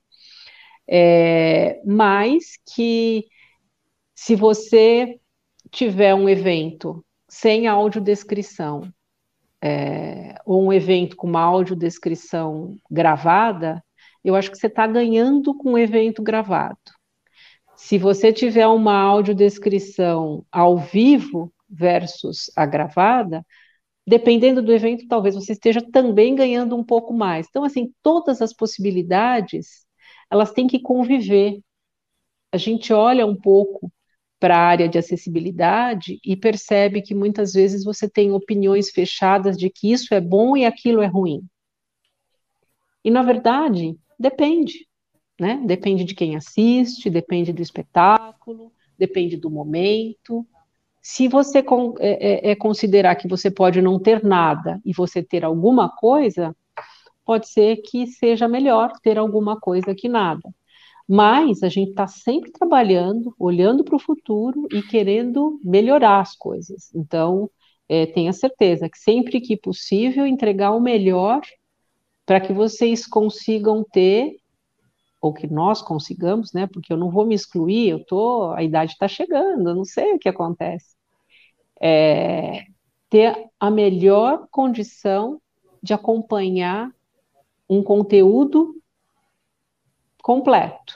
[0.88, 3.26] É, mas que
[4.14, 5.20] se você
[5.70, 8.92] tiver um evento sem audiodescrição,
[9.62, 13.84] é, ou um evento com uma audiodescrição gravada,
[14.24, 16.78] eu acho que você está ganhando com o evento gravado.
[17.76, 23.44] Se você tiver uma audiodescrição ao vivo versus a gravada,
[24.11, 27.46] dependendo do evento, talvez você esteja também ganhando um pouco mais.
[27.48, 29.86] Então, assim, todas as possibilidades,
[30.28, 31.61] elas têm que conviver.
[32.50, 33.88] A gente olha um pouco
[34.40, 39.70] para a área de acessibilidade e percebe que muitas vezes você tem opiniões fechadas de
[39.70, 41.40] que isso é bom e aquilo é ruim.
[43.04, 44.88] E, na verdade, depende.
[45.40, 45.62] Né?
[45.64, 50.44] Depende de quem assiste, depende do espetáculo, depende do momento.
[51.03, 55.44] Se você é, é, é, considerar que você pode não ter nada e você ter
[55.44, 56.55] alguma coisa,
[57.24, 60.42] pode ser que seja melhor ter alguma coisa que nada.
[61.09, 66.94] Mas a gente está sempre trabalhando, olhando para o futuro e querendo melhorar as coisas.
[66.94, 67.51] Então,
[67.88, 71.40] é, tenha certeza que sempre que possível, entregar o melhor
[72.24, 74.36] para que vocês consigam ter,
[75.20, 76.66] ou que nós consigamos, né?
[76.66, 80.14] Porque eu não vou me excluir, eu tô, a idade está chegando, eu não sei
[80.14, 80.96] o que acontece.
[81.80, 82.64] É,
[83.08, 85.40] ter a melhor condição
[85.82, 86.90] de acompanhar
[87.68, 88.74] um conteúdo
[90.22, 90.94] completo,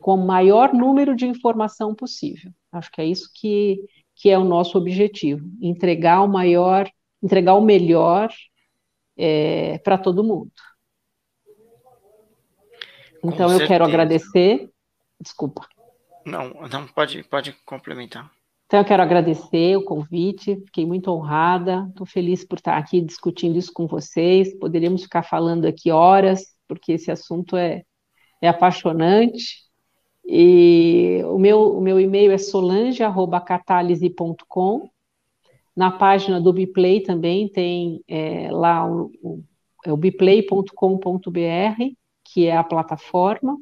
[0.00, 2.52] com o maior número de informação possível.
[2.70, 3.80] Acho que é isso que,
[4.14, 6.90] que é o nosso objetivo, entregar o maior,
[7.22, 8.30] entregar o melhor
[9.16, 10.52] é, para todo mundo.
[13.24, 14.70] Então eu quero agradecer.
[15.20, 15.66] Desculpa.
[16.24, 18.30] Não, não pode, pode complementar.
[18.66, 23.58] Então eu quero agradecer o convite, fiquei muito honrada, estou feliz por estar aqui discutindo
[23.58, 24.54] isso com vocês.
[24.58, 27.82] Poderíamos ficar falando aqui horas, porque esse assunto é,
[28.40, 29.64] é apaixonante.
[30.26, 34.88] E o meu, o meu e-mail é solange.catalise.com
[35.76, 39.42] na página do Biplay também tem é, lá o, o,
[39.84, 40.70] é o biplay.com.br,
[42.24, 43.58] que é a plataforma,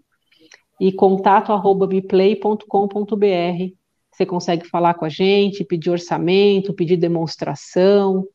[0.80, 3.74] e contato arroba biplay.com.br.
[4.10, 8.26] Você consegue falar com a gente, pedir orçamento, pedir demonstração.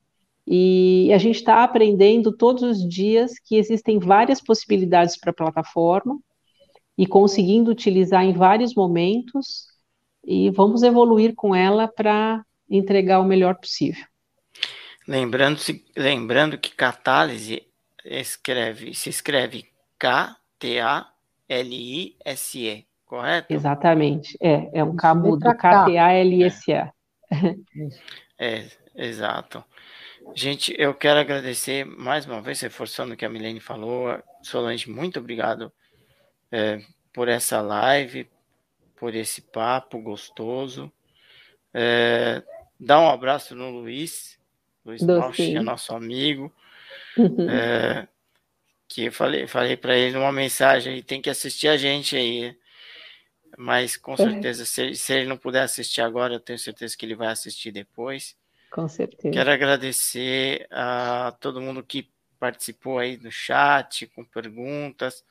[0.45, 6.17] E a gente está aprendendo todos os dias que existem várias possibilidades para a plataforma
[6.97, 9.67] e conseguindo utilizar em vários momentos.
[10.25, 14.05] E vamos evoluir com ela para entregar o melhor possível.
[15.07, 15.59] Lembrando,
[15.95, 17.63] lembrando que catálise
[18.03, 19.65] escreve, se escreve
[19.99, 21.15] K-T-A-L-I-S-E,
[23.05, 23.53] correto?
[23.53, 26.73] Exatamente, é, é um K mudo, K-T-A-L-I-S-E.
[26.73, 26.93] É.
[28.37, 29.63] é, exato.
[30.35, 34.21] Gente, eu quero agradecer mais uma vez, reforçando o que a Milene falou.
[34.41, 35.71] Solange, muito obrigado
[36.51, 36.81] é,
[37.13, 38.29] por essa live,
[38.95, 40.91] por esse papo gostoso.
[41.73, 42.43] É,
[42.79, 44.37] Dá um abraço no Luiz.
[44.85, 46.53] Luiz Malch, é nosso amigo.
[47.17, 47.47] Uhum.
[47.49, 48.07] É,
[48.87, 52.57] que eu falei, falei para ele uma mensagem e tem que assistir a gente aí.
[53.57, 54.17] Mas com é.
[54.17, 57.71] certeza, se, se ele não puder assistir agora, eu tenho certeza que ele vai assistir
[57.71, 58.35] depois.
[58.69, 59.31] Com certeza.
[59.31, 62.09] Quero agradecer a todo mundo que
[62.39, 65.23] participou aí no chat, com perguntas,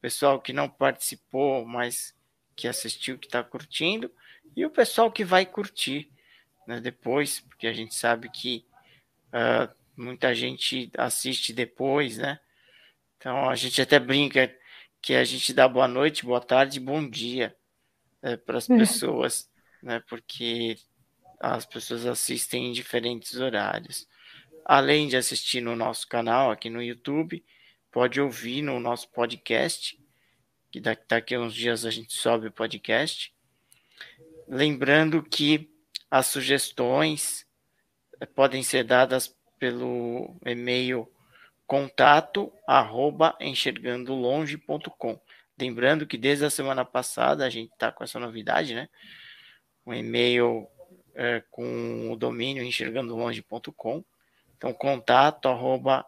[0.00, 2.14] pessoal que não participou, mas
[2.54, 4.10] que assistiu, que está curtindo,
[4.56, 6.10] e o pessoal que vai curtir
[6.66, 8.64] né, depois, porque a gente sabe que
[9.28, 12.38] uh, muita gente assiste depois, né?
[13.16, 14.54] Então a gente até brinca
[15.00, 17.54] que a gente dá boa noite, boa tarde, bom dia
[18.22, 18.76] né, para as é.
[18.76, 19.50] pessoas,
[19.82, 20.02] né?
[20.08, 20.78] Porque
[21.38, 24.08] as pessoas assistem em diferentes horários.
[24.64, 27.44] Além de assistir no nosso canal aqui no YouTube,
[27.92, 30.00] pode ouvir no nosso podcast,
[30.70, 33.32] que daqui a uns dias a gente sobe o podcast.
[34.48, 35.70] Lembrando que
[36.10, 37.46] as sugestões
[38.20, 41.10] eh, podem ser dadas pelo e-mail
[41.66, 45.20] contato arroba enxergandolonge.com.
[45.58, 48.88] Lembrando que desde a semana passada a gente está com essa novidade, né?
[49.86, 50.66] Um e-mail
[51.14, 54.04] é, com o domínio enxergandolonge.com.
[54.56, 56.04] Então, contato arroba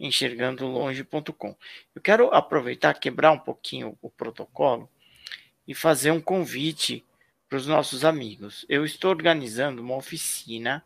[0.00, 1.56] enxergandolonge.com.
[1.94, 4.88] Eu quero aproveitar, quebrar um pouquinho o protocolo
[5.66, 7.04] e fazer um convite
[7.48, 8.64] para os nossos amigos.
[8.68, 10.84] Eu estou organizando uma oficina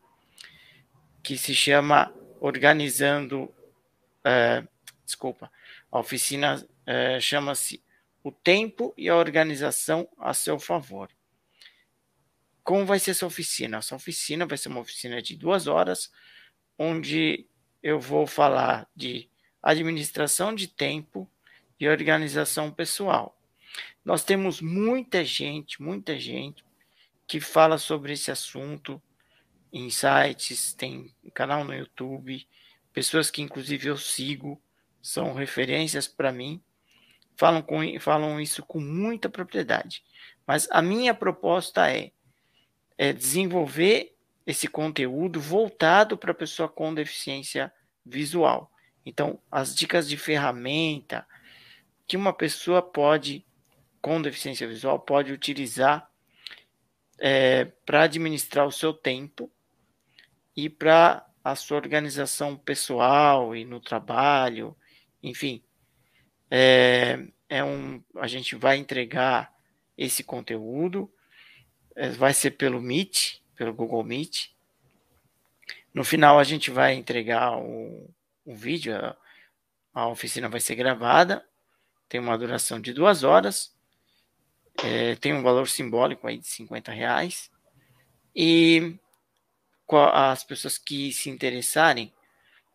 [1.23, 3.53] que se chama Organizando.
[4.25, 4.67] É,
[5.05, 5.51] desculpa,
[5.91, 7.83] a oficina é, chama-se
[8.23, 11.09] O Tempo e a Organização a Seu Favor.
[12.63, 13.79] Como vai ser essa oficina?
[13.79, 16.13] Essa oficina vai ser uma oficina de duas horas,
[16.79, 17.47] onde
[17.83, 19.29] eu vou falar de
[19.63, 21.29] administração de tempo
[21.79, 23.37] e organização pessoal.
[24.05, 26.65] Nós temos muita gente, muita gente
[27.27, 29.03] que fala sobre esse assunto
[29.73, 32.47] em sites, tem canal no YouTube,
[32.93, 34.61] pessoas que inclusive eu sigo,
[35.01, 36.63] são referências para mim,
[37.37, 40.05] falam, com, falam isso com muita propriedade.
[40.47, 42.13] Mas a minha proposta é,
[42.97, 44.15] é desenvolver
[44.47, 47.73] esse conteúdo voltado para a pessoa com deficiência
[48.05, 48.71] visual.
[49.05, 51.27] Então, as dicas de ferramenta
[52.07, 53.45] que uma pessoa pode,
[54.01, 56.11] com deficiência visual, pode utilizar
[57.19, 59.51] é, para administrar o seu tempo
[60.57, 64.77] e para a sua organização pessoal e no trabalho,
[65.23, 65.63] enfim.
[66.51, 69.53] É, é um, a gente vai entregar
[69.97, 71.13] esse conteúdo,
[71.97, 74.51] é, vai ser pelo Meet, pelo Google Meet.
[75.93, 78.11] No final a gente vai entregar o,
[78.45, 79.17] o vídeo, a,
[79.93, 81.45] a oficina vai ser gravada,
[82.09, 83.75] tem uma duração de duas horas,
[84.83, 87.51] é, tem um valor simbólico aí de 50 reais,
[88.35, 88.99] e
[89.91, 92.13] as pessoas que se interessarem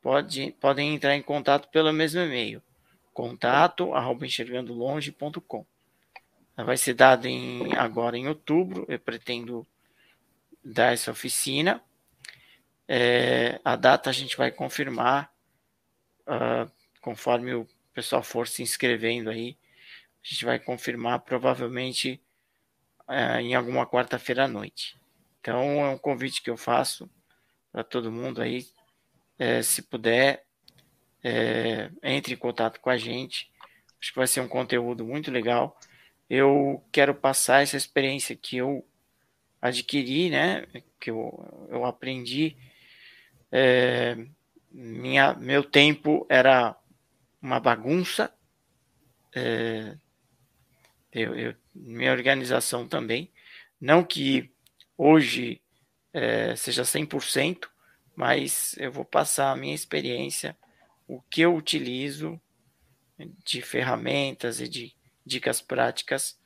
[0.02, 2.62] pode, podem entrar em contato pelo mesmo e-mail,
[3.14, 5.66] contato arroba enxergandolonge.com.
[6.56, 9.66] Vai ser dado em, agora em outubro, eu pretendo
[10.64, 11.82] dar essa oficina.
[12.88, 15.32] É, a data a gente vai confirmar
[16.28, 16.72] uh,
[17.02, 19.58] conforme o pessoal for se inscrevendo aí.
[20.24, 22.20] A gente vai confirmar provavelmente
[23.08, 24.98] uh, em alguma quarta-feira à noite.
[25.48, 27.10] Então é um convite que eu faço
[27.72, 28.68] para todo mundo aí,
[29.40, 30.44] é, se puder,
[31.24, 33.50] é, entre em contato com a gente.
[33.98, 35.80] Acho que vai ser um conteúdo muito legal.
[36.30, 38.86] Eu quero passar essa experiência que eu
[39.62, 40.68] adquiri, né?
[41.00, 42.58] Que eu, eu aprendi.
[43.50, 44.18] É,
[44.70, 46.78] minha, meu tempo era
[47.42, 48.34] uma bagunça.
[49.34, 49.96] É,
[51.10, 53.32] eu, eu, minha organização também.
[53.80, 54.52] Não que
[54.98, 55.62] hoje
[56.14, 57.70] é, seja 100%,
[58.16, 60.58] mas eu vou passar a minha experiência,
[61.08, 62.42] o que eu utilizo
[63.44, 64.96] de ferramentas e de
[65.26, 66.40] dicas práticas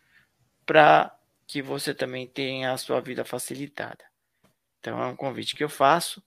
[0.66, 1.16] para
[1.48, 4.04] que você também tenha a sua vida facilitada.
[4.80, 6.24] Então é um convite que eu faço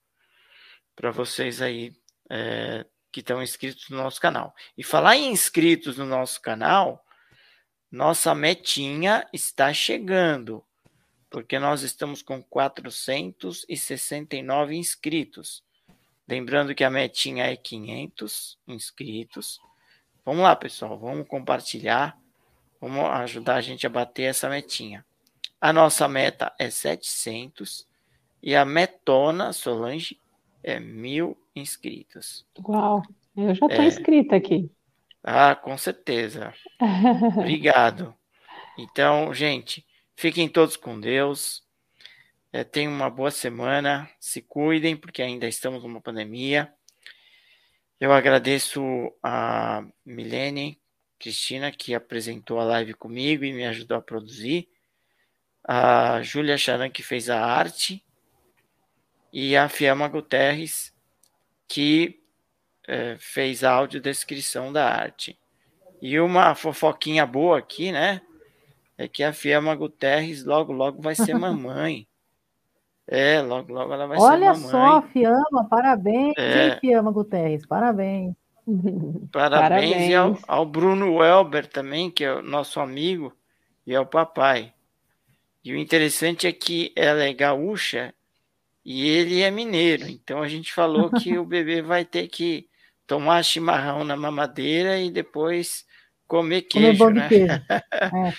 [0.95, 1.95] para vocês aí
[2.31, 4.55] é, que estão inscritos no nosso canal.
[4.77, 7.05] E falar em inscritos no nosso canal,
[7.91, 10.65] nossa metinha está chegando,
[11.35, 15.65] porque nós estamos com 469 inscritos.
[16.28, 19.59] Lembrando que a metinha é 500 inscritos.
[20.24, 22.16] Vamos lá, pessoal, vamos compartilhar,
[22.81, 25.05] vamos ajudar a gente a bater essa metinha.
[25.61, 27.85] A nossa meta é 700
[28.40, 30.20] e a metona Solange
[30.62, 32.47] é mil inscritos.
[32.65, 33.02] Uau,
[33.36, 33.86] eu já estou é.
[33.86, 34.70] inscrita aqui.
[35.20, 36.55] Ah, com certeza.
[37.36, 38.15] Obrigado.
[38.78, 39.85] Então, gente,
[40.16, 41.62] fiquem todos com Deus.
[42.53, 44.09] É, tenham uma boa semana.
[44.20, 46.73] Se cuidem, porque ainda estamos numa pandemia.
[48.01, 48.82] Eu agradeço
[49.23, 50.81] a Milene
[51.19, 54.69] Cristina, que apresentou a live comigo e me ajudou a produzir
[55.66, 58.05] a Júlia Charan, que fez a arte,
[59.32, 60.95] e a Fiamma Guterres,
[61.66, 62.20] que
[62.86, 65.39] é, fez a audiodescrição da arte.
[66.03, 68.20] E uma fofoquinha boa aqui, né?
[68.97, 72.07] É que a Fiamma Guterres logo, logo vai ser mamãe.
[73.07, 74.81] É, logo, logo ela vai Olha ser mamãe.
[74.81, 76.69] Olha só, Fiamma, parabéns, é.
[76.69, 78.35] hein, Fiamma Guterres, parabéns.
[79.31, 80.15] Parabéns, parabéns.
[80.15, 83.33] Ao, ao Bruno Welber também, que é o nosso amigo,
[83.87, 84.73] e ao papai.
[85.62, 88.15] E o interessante é que ela é gaúcha
[88.85, 90.07] e ele é mineiro.
[90.09, 92.69] Então a gente falou que o bebê vai ter que
[93.07, 95.87] tomar chimarrão na mamadeira e depois
[96.27, 97.29] comer queijo, comer né?
[97.29, 97.53] queijo.
[97.71, 98.33] é,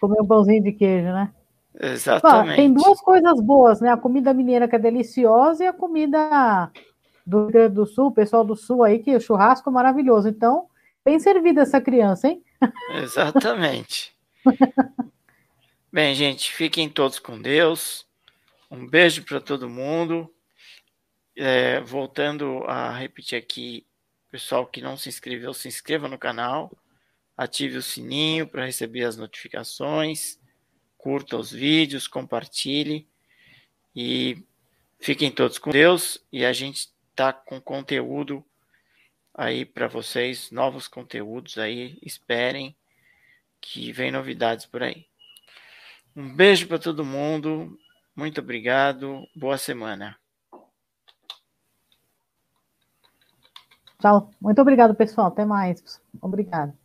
[0.00, 1.32] comer um pãozinho de queijo, né?
[1.80, 2.56] Exatamente.
[2.56, 3.90] tem duas coisas boas, né?
[3.90, 6.70] A comida mineira que é deliciosa e a comida
[7.26, 10.28] do Rio Grande do Sul, o pessoal do Sul aí, que o churrasco é maravilhoso.
[10.28, 10.66] Então,
[11.04, 12.42] bem servida essa criança, hein?
[13.02, 14.14] Exatamente.
[15.92, 18.06] Bem, gente, fiquem todos com Deus.
[18.70, 20.32] Um beijo para todo mundo.
[21.36, 23.86] É, voltando a repetir aqui,
[24.30, 26.72] pessoal que não se inscreveu, se inscreva no canal,
[27.36, 30.38] ative o sininho para receber as notificações,
[30.96, 33.08] curta os vídeos, compartilhe
[33.94, 34.42] e
[34.98, 36.24] fiquem todos com Deus.
[36.32, 38.44] E a gente tá com conteúdo
[39.34, 42.76] aí para vocês, novos conteúdos aí, esperem
[43.60, 45.06] que vem novidades por aí.
[46.14, 47.78] Um beijo para todo mundo.
[48.14, 49.26] Muito obrigado.
[49.34, 50.16] Boa semana.
[53.98, 54.30] Tchau.
[54.40, 55.28] Muito obrigado, pessoal.
[55.28, 56.00] Até mais.
[56.20, 56.81] Obrigado.